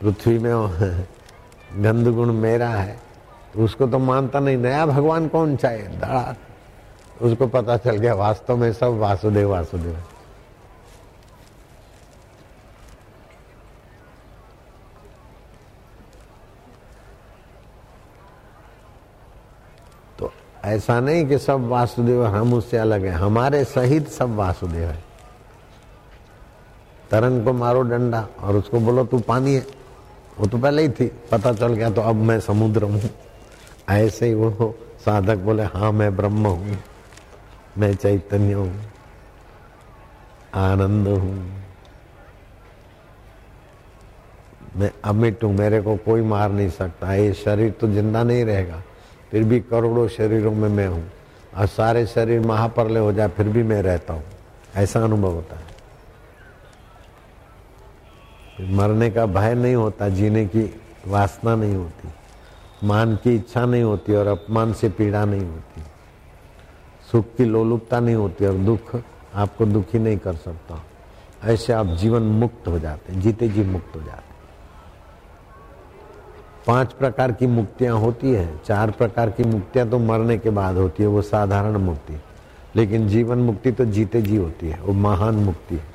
पृथ्वी 0.03 0.39
में 0.39 0.53
गंध 1.83 2.09
गुण 2.09 2.33
मेरा 2.33 2.69
है। 2.69 2.99
तो 3.55 3.65
उसको 3.65 3.87
तो 3.87 3.99
मानता 3.99 4.41
नहीं, 4.41 4.57
नया 4.57 4.87
भगवान 4.87 5.29
कौन 5.29 5.57
चाहे 5.57 5.83
दड़ा 5.83 6.37
उसको 7.23 7.47
पता 7.47 7.77
चल 7.77 7.97
गया, 7.97 8.15
वास्तव 8.15 8.57
में 8.57 8.73
सब 8.73 8.99
वासुदेव 8.99 9.51
वासुदेव। 9.51 9.97
ऐसा 20.65 21.01
नहीं 21.01 21.27
कि 21.27 21.39
सब 21.39 21.67
वासुदेव 21.69 22.25
हम 22.27 22.55
उससे 22.55 22.77
अलग 22.77 23.05
है। 23.05 23.11
हमारे 23.11 23.65
सहित 23.65 24.09
सब 24.09 24.35
वासुदेव 24.37 24.89
है। 24.89 25.03
तरंग 27.11 27.45
को 27.45 27.53
मारो 27.53 27.83
डंडा 27.83 28.27
और 28.41 28.57
उसको 28.57 28.81
बोलो, 28.81 29.05
तू 29.05 29.19
पानी 29.19 29.55
है। 29.55 29.67
वो 30.39 30.47
तो 30.47 30.59
पहले 30.59 30.83
ही 30.83 30.89
थी। 30.89 31.07
पता 31.33 31.53
चल 31.53 31.75
गया 31.75 31.91
तो 31.91 32.03
अब 32.03 32.17
मैं 32.17 32.39
समुद्र 32.41 32.83
हूँ। 32.83 33.01
ऐसे 33.89 34.27
ही 34.27 34.35
वो 34.35 34.75
साधक 35.05 35.39
बोले 35.39 35.63
हाँ 35.63 35.93
मैं 35.93 36.17
ब्रह्म 36.17 36.47
हूँ। 36.47 36.77
मैं 37.79 37.95
चैतन्य 37.95 38.53
हूँ। 38.53 38.73
आनंद 40.55 41.09
हूँ। 41.09 41.53
मैं 44.77 44.91
अमिट 45.05 45.45
हूँ। 45.45 45.53
मेरे 45.53 45.81
को 45.83 45.97
कोई 45.97 46.23
मार 46.23 46.51
नहीं 46.51 46.71
सकता। 46.71 47.15
ये 47.15 47.33
शरीर 47.35 47.71
तो 47.71 47.89
ज़िंदा 47.89 48.23
नहीं 48.23 48.45
रहेगा। 48.45 48.83
फिर 49.33 49.45
भी 49.45 49.61
करोड़ों 49.61 50.09
शरीरों 50.09 50.53
में 50.53 50.69
मैं 50.69 50.89
हूँ। 50.89 51.11
और 51.57 51.67
सारे 51.67 52.07
शरीर 52.07 52.41
महाप्रलय 52.41 53.01
हो 53.01 53.13
जाए, 53.13 53.29
फिर 53.29 53.49
भी 53.49 53.63
मैं 53.63 53.83
रहता 53.83 54.13
हूँ। 54.13 54.23
ऐसा 54.77 55.05
अनुभव 55.05 55.33
होता 55.33 55.57
है। 55.57 55.63
मरने 58.75 59.11
का 59.11 59.27
भय 59.27 59.55
नहीं 59.55 59.75
होता, 59.75 60.09
जीने 60.09 60.47
की 60.47 60.81
वासना 61.07 61.57
नहीं 61.57 61.75
होती। 61.75 62.09
मान 62.85 63.17
की 63.17 63.35
इच्छा 63.35 63.67
नहीं 63.67 63.83
होती 63.83 64.15
और 64.15 64.27
अपमान 64.27 64.73
से 64.73 64.89
पीड़ा 64.89 65.25
नहीं 65.25 65.45
होती। 65.45 65.83
सुख 67.13 67.25
की 67.37 67.45
लोलुपता 67.45 68.01
नहीं 68.01 68.15
होती 68.15 68.47
और 68.47 68.55
दुख 68.55 69.03
आपको 69.35 69.67
दुखी 69.67 69.99
नहीं 69.99 70.19
कर 70.19 70.35
सकता। 70.35 70.85
ऐसे 71.45 71.73
आप 71.73 71.87
जीवन 71.87 72.23
मुक्त 72.23 72.69
हो 72.69 72.79
जाते 72.79 73.13
जीते 73.13 73.49
जी 73.49 73.63
मुक्त 73.63 73.97
हो 73.97 74.03
जाते 74.03 74.32
पाँच 76.67 76.93
प्रकार 76.93 77.33
की 77.33 77.47
मुक्तियाँ 77.47 77.99
होती 77.99 78.31
है। 78.31 78.59
चार 78.59 78.91
प्रकार 78.91 79.31
की 79.31 79.45
मुक्तियाँ 79.45 79.89
तो 79.91 79.99
मरने 79.99 80.37
के 80.39 80.51
बाद 80.51 80.77
होती 80.77 81.03
है, 81.03 81.09
वो 81.09 81.23
साधारण 81.23 81.77
मुक्ति। 81.79 82.21
लेकिन 82.77 83.09
जीवन 83.09 83.39
मुक्ति 83.39 83.73
तो 83.73 83.85
जीते 83.85 84.23
जी 84.23 84.37
होती 84.37 84.69
है, 84.69 84.81
वो 84.81 84.93
महान 84.93 85.35
मुक्ति 85.37 85.75
है। 85.75 85.91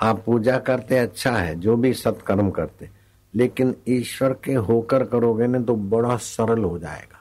आप 0.00 0.22
पूजा 0.26 0.58
करते 0.58 0.98
अच्छा 0.98 1.32
है, 1.32 1.54
जो 1.54 1.76
भी 1.76 1.92
सत्कर्म 1.94 2.50
करते 2.50 2.88
लेकिन 3.34 3.74
ईश्वर 3.88 4.32
के 4.44 4.54
होकर 4.54 5.04
करोगे 5.04 5.46
ना 5.46 5.58
तो 5.60 5.74
बड़ा 5.76 6.16
सरल 6.16 6.64
हो 6.64 6.78
जाएगा। 6.78 7.20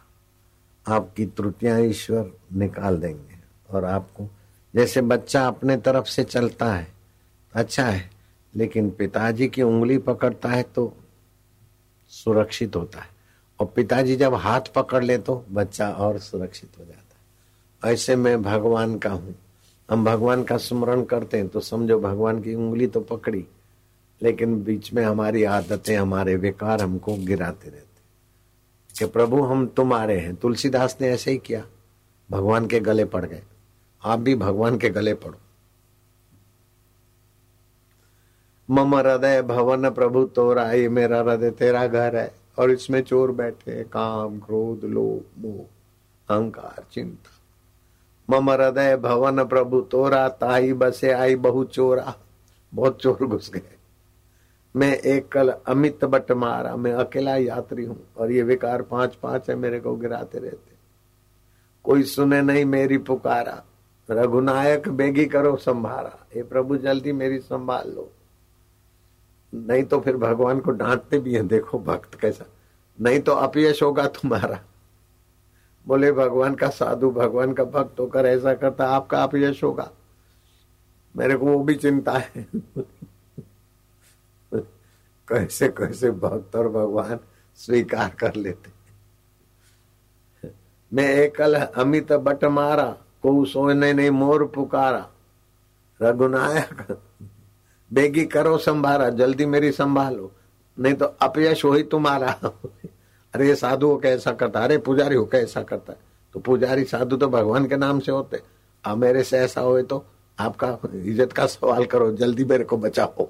आपकी 0.85 1.25
त्रुटियाँ 1.27 1.79
ईश्वर 1.79 2.31
निकाल 2.53 2.97
देंगे, 2.97 3.37
और 3.69 3.85
आपको, 3.85 4.27
जैसे 4.73 5.01
बच्चा 5.01 5.45
अपने 5.47 5.77
तरफ़ 5.77 6.05
से 6.05 6.23
चलता 6.23 6.73
है 6.73 6.87
अच्छा 7.53 7.85
है 7.85 8.09
लेकिन 8.55 8.89
पिताजी 8.89 9.47
की 9.47 9.61
उंगली 9.61 9.97
पकड़ता 9.97 10.49
है 10.49 10.63
तो 10.75 10.93
सुरक्षित 12.11 12.75
होता 12.75 12.99
है। 12.99 13.09
और 13.59 13.67
पिताजी 13.67 14.15
जब 14.15 14.33
हाथ 14.33 14.73
पकड़ 14.75 15.03
ले 15.03 15.17
तो 15.17 15.43
बच्चा 15.51 15.89
और 15.89 16.19
सुरक्षित 16.19 16.79
हो 16.79 16.85
जाता 16.85 17.87
है। 17.87 17.93
ऐसे 17.93 18.15
मैं 18.15 18.41
भगवान 18.43 18.97
का 18.97 19.09
हूँ। 19.09 19.35
हम 19.89 20.05
भगवान 20.05 20.43
का 20.43 20.57
स्मरण 20.57 21.03
करते 21.03 21.37
हैं 21.37 21.47
तो 21.47 21.59
समझो 21.59 21.99
भगवान 21.99 22.41
की 22.41 22.55
उंगली 22.55 22.87
तो 22.87 23.01
पकड़ी, 23.01 23.45
लेकिन 24.21 24.63
बीच 24.63 24.93
में 24.93 25.03
हमारी 25.03 25.43
आदतें, 25.43 25.95
हमारे 25.97 26.35
विकार 26.35 26.81
हमको 26.81 27.15
गिराते 27.17 27.69
रहते 27.69 27.89
कि 28.95 29.05
प्रभु, 29.05 29.41
हम 29.41 29.65
तुम्हारे 29.67 30.19
हैं। 30.19 30.35
तुलसीदास 30.35 30.97
ने 31.01 31.09
ऐसे 31.09 31.31
ही 31.31 31.37
किया। 31.37 31.65
भगवान 32.29 32.67
के 32.67 32.79
गले 32.79 33.05
पड़ 33.05 33.25
गए। 33.25 33.41
आप 34.03 34.19
भी 34.19 34.35
भगवान 34.35 34.77
के 34.77 34.89
गले 34.89 35.13
पड़ो। 35.13 35.37
मम 38.69 38.95
हृदय 38.95 39.41
भवन 39.41 39.89
प्रभु 39.89 40.23
तोरा 40.23 40.71
ये 40.71 40.89
मेरा 40.89 41.19
हृदय 41.19 41.51
तेरा 41.51 41.87
घर 41.87 42.15
है। 42.15 42.33
और 42.59 42.71
इसमें 42.71 43.01
चोर 43.01 43.31
बैठे 43.31 43.83
काम, 43.83 44.39
क्रोध, 44.39 44.85
लोभ, 44.85 45.41
मोह, 45.41 45.65
अहंकार, 46.35 46.83
चिंता। 46.91 47.29
मम 48.29 48.49
हृदय 48.49 48.97
भवन 48.97 49.43
प्रभु 49.43 49.81
तोरा, 49.81 50.29
ताई 50.29 50.73
बसे 50.73 51.11
आई 51.11 51.35
बहु 51.35 51.63
चोरा। 51.63 52.15
बहुत 52.73 53.01
चोर 53.01 53.25
घुस 53.25 53.51
गए। 53.51 53.61
मैं 54.75 54.97
एक 54.97 55.29
कल 55.29 55.49
अमित 55.49 56.05
बट 56.05 56.31
मारा, 56.31 56.75
मैं 56.75 56.93
अकेला 56.93 57.35
यात्री 57.35 57.85
हूँ, 57.85 58.07
और 58.17 58.31
ये 58.31 58.43
विकार 58.43 58.81
पाँच 58.81 59.15
पाँच 59.15 59.49
है, 59.49 59.55
मेरे 59.55 59.79
को 59.79 59.95
गिराते 59.95 60.39
रहते। 60.39 60.71
कोई 61.83 62.03
सुने 62.03 62.41
नहीं 62.41 62.65
मेरी 62.65 62.97
पुकारा, 62.97 63.63
रघुनायक 64.11 64.89
बेगी 64.89 65.25
करो 65.25 65.55
संभारा। 65.55 66.27
ये 66.35 66.43
प्रभु, 66.43 66.77
जल्दी 66.77 67.11
मेरी 67.11 67.39
संभाल 67.39 67.91
लो। 67.91 68.11
नहीं 69.53 69.83
तो 69.83 69.99
फिर 69.99 70.17
भगवान 70.17 70.59
को 70.59 70.71
डांटते 70.71 71.19
भी 71.19 71.33
हैं, 71.35 71.47
देखो 71.47 71.79
भक्त 71.79 72.15
कैसा। 72.15 72.45
नहीं 73.01 73.19
तो 73.19 73.31
अपयश 73.31 73.83
होगा 73.83 74.07
तुम्हारा। 74.07 74.59
बोले, 75.87 76.11
भगवान 76.11 76.55
का 76.55 76.69
साधु, 76.69 77.11
भगवान 77.11 77.53
का 77.53 77.63
भक्त 77.63 77.99
होकर 77.99 78.25
ऐसा 78.25 78.53
करता, 78.53 78.87
आपका 78.87 79.23
आप 79.23 79.35
यश 79.35 79.63
होगा। 79.63 79.91
मेरे 81.17 81.37
को 81.37 81.45
वो 81.45 81.63
भी 81.63 81.75
चिंता 81.75 82.11
है। 82.11 82.47
कैसे 85.29 85.67
कैसे 85.69 86.11
भक्त 86.11 86.55
और 86.55 86.69
भगवान 86.69 87.19
स्वीकार 87.55 88.09
कर 88.09 88.35
लेते। 88.35 88.71
मैं 90.93 91.13
एकल 91.13 91.55
अमित 91.55 92.13
बट 92.13 92.43
मारा 92.43 92.91
को 93.21 93.45
सोने 93.45 93.93
नहीं 93.93 94.09
मोर 94.09 94.45
पुकारा। 94.45 95.09
रघुनायक 96.01 97.01
बेगी 97.91 98.25
करो 98.25 98.57
संभारा, 98.59 99.09
जल्दी 99.11 99.45
मेरी 99.45 99.71
संभालो। 99.71 100.31
नहीं 100.77 100.93
तो 100.93 101.05
अपयश 101.21 101.63
हो 101.65 101.71
ही 101.73 101.83
तुम्हारा। 101.85 102.31
अरे 103.33 103.55
साधु 103.55 103.87
हो 103.87 103.97
कैसा 103.97 104.31
करता? 104.33 104.59
अरे 104.59 104.77
पुजारी 104.79 105.15
हो 105.15 105.25
कैसा 105.25 105.61
करता? 105.63 105.93
तो 106.35 106.39
पुजारी 106.39 106.83
साधु 106.83 107.17
तो 107.17 107.27
भगवान 107.29 107.67
के 107.67 107.77
नाम 107.77 107.99
से 107.99 108.11
होते। 108.11 108.41
अब 108.83 108.97
मेरे 108.97 109.23
से 109.23 109.37
ऐसा 109.37 109.61
हो 109.61 109.81
तो 109.83 110.05
आपका 110.37 110.77
इज़्ज़त 110.95 111.33
का 111.33 111.45
सवाल 111.45 111.85
करो, 111.85 112.11
जल्दी 112.11 112.45
मेरे 112.45 112.63
को 112.63 112.77
बचाओ 112.77 113.27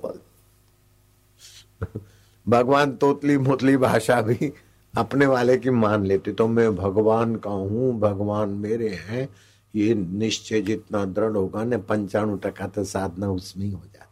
भगवान 2.45 2.91
तोतली 2.95 3.38
मोतली 3.38 3.78
भाषा 3.78 4.21
भी 4.21 4.52
अपने 4.93 5.26
वाले 5.26 5.58
की 5.58 5.69
मान 5.69 6.06
लेते। 6.06 6.32
तो 6.32 6.47
मैं 6.47 6.76
भगवान 6.76 7.36
का 7.36 7.50
हूँ, 7.50 8.00
भगवान 8.00 8.50
मेरे 8.50 8.89
हैं। 8.89 9.28
ये 9.74 9.93
निश्चय 9.95 10.62
जितना 10.62 11.04
दृढ़ 11.08 11.36
होगा, 11.36 11.63
ना 11.63 11.78
पंचाणु 11.80 12.36
टका 12.38 12.67
तो 12.67 12.84
साधना 12.84 13.30
उसमें 13.30 13.65
ही 13.65 13.71
हो 13.71 13.82
जाती। 13.86 14.11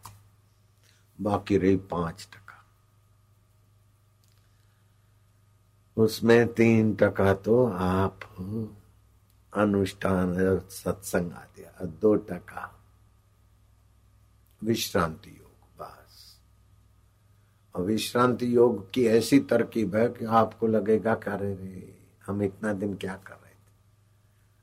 बाकी 1.20 1.56
रही 1.58 1.76
पाँच 1.76 2.28
टका। 2.32 2.64
उसमें 5.96 6.52
तीन 6.52 6.94
टका 6.94 7.32
तो 7.34 7.64
आप 7.66 8.20
अनुष्ठान 9.52 10.34
सत्संग 10.70 11.32
आदि 11.32 11.64
दो 12.00 12.14
टका 12.16 12.76
विश्रांति 14.62 15.30
योग, 15.30 15.80
बस। 15.80 16.38
और 17.74 17.82
विश्रांति 17.82 18.54
योग 18.56 18.90
की 18.90 19.06
ऐसी 19.06 19.38
तरकीब 19.40 19.96
है 19.96 20.08
कि 20.08 20.24
आपको 20.24 20.66
लगेगा 20.66 21.14
करे 21.14 21.54
रे, 21.54 21.98
हम 22.26 22.42
इतना 22.42 22.72
दिन 22.72 22.94
क्या 22.94 23.14
कर 23.16 23.34
रहे 23.34 23.50
थे? 23.50 23.72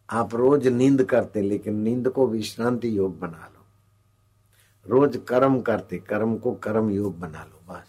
आप 0.09 0.35
रोज 0.35 0.67
नींद 0.67 1.03
करते 1.03 1.41
लेकिन 1.41 1.75
नींद 1.75 2.09
को 2.09 2.27
विश्रांति 2.27 2.97
योग 2.97 3.19
बना 3.19 3.47
लो। 3.47 3.56
रोज 4.89 5.21
कर्म 5.27 5.61
करते, 5.61 5.97
कर्म 5.97 6.37
को 6.37 6.51
कर्म 6.51 6.89
योग 6.89 7.19
बना 7.19 7.43
लो, 7.43 7.73
बस। 7.73 7.85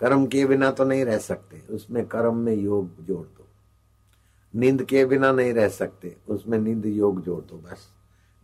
कर्म 0.00 0.26
किए 0.26 0.46
बिना 0.46 0.70
तो 0.70 0.84
नहीं 0.84 1.04
रह 1.04 1.18
सकते, 1.18 1.62
उसमें 1.70 2.06
कर्म 2.06 2.36
में 2.36 2.54
योग 2.54 3.04
जोड़ 3.04 3.26
दो। 3.26 3.48
नींद 4.54 4.84
किए 4.84 5.04
बिना 5.04 5.32
नहीं 5.32 5.52
रह 5.52 5.68
सकते, 5.68 6.16
उसमें 6.28 6.58
नींद 6.58 6.86
योग 6.86 7.22
जोड़ 7.22 7.44
दो, 7.44 7.56
बस। 7.56 7.88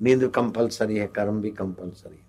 नींद 0.02 0.28
कंपलसरी 0.28 0.96
है, 0.96 1.06
कर्म 1.06 1.40
भी 1.40 1.50
कंपलसरी 1.50 2.16
है। 2.16 2.26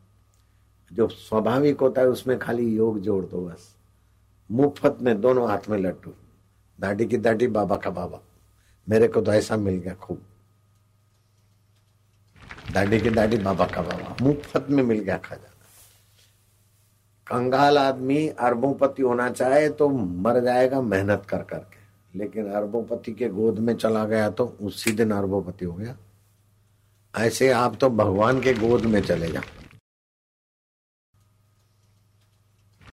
जो 0.93 1.08
स्वाभाविक 1.08 1.82
होता 1.82 2.01
है, 2.01 2.08
उसमें 2.08 2.39
खाली 2.39 2.75
योग 2.75 2.99
जोड़ 2.99 3.25
दो, 3.25 3.45
बस। 3.45 3.75
मुफ़्त 4.51 4.97
में 5.01 5.21
दोनों 5.21 5.49
हाथ 5.49 5.69
में 5.69 5.77
लट्टू 5.77 6.12
दाढ़ी 6.80 7.06
की 7.06 7.17
दाढ़ी, 7.17 7.47
बाबा 7.47 7.75
का 7.75 7.89
बाबा। 7.89 8.21
मेरे 8.89 9.08
को 9.08 9.21
तो 9.21 9.34
ऐसा 9.34 9.58
मिल 9.58 9.75
गया 9.75 9.93
खूब। 9.93 10.21
दाढ़ी 12.73 12.99
के 12.99 13.10
दाढ़ी 13.10 13.38
बाबा 13.38 13.65
का 13.65 13.82
बाबा। 13.82 14.15
मुफ़्त 14.21 14.69
में 14.69 14.84
मिल 14.84 14.99
गया 14.99 15.17
खाजा। 15.17 15.53
कंगाल 17.27 17.77
आदमी 17.77 18.27
अरबोपति 18.30 19.01
होना 19.01 19.30
चाहे 19.30 19.69
तो 19.69 19.89
मर 19.89 20.39
जाएगा 20.39 20.82
मेहनत 20.82 21.25
कर 21.30 21.41
करके। 21.43 22.19
लेकिन 22.19 22.51
अरबोपति 22.51 23.12
के 23.12 23.27
गोद 23.30 23.60
में 23.60 23.73
चला 23.75 24.03
गया 24.06 24.30
तो 24.30 24.45
उसी 24.62 24.91
दिन 24.91 25.12
अरबोपति 25.12 25.65
हो 25.65 25.73
गया। 25.73 25.95
ऐसे 27.13 27.49
आप 27.51 27.77
तो 27.82 27.89
भगवान 27.89 28.41
के 28.41 28.53
गोद 28.53 28.86
में 28.86 29.01
चले 29.01 29.27
जाओ 29.27 29.43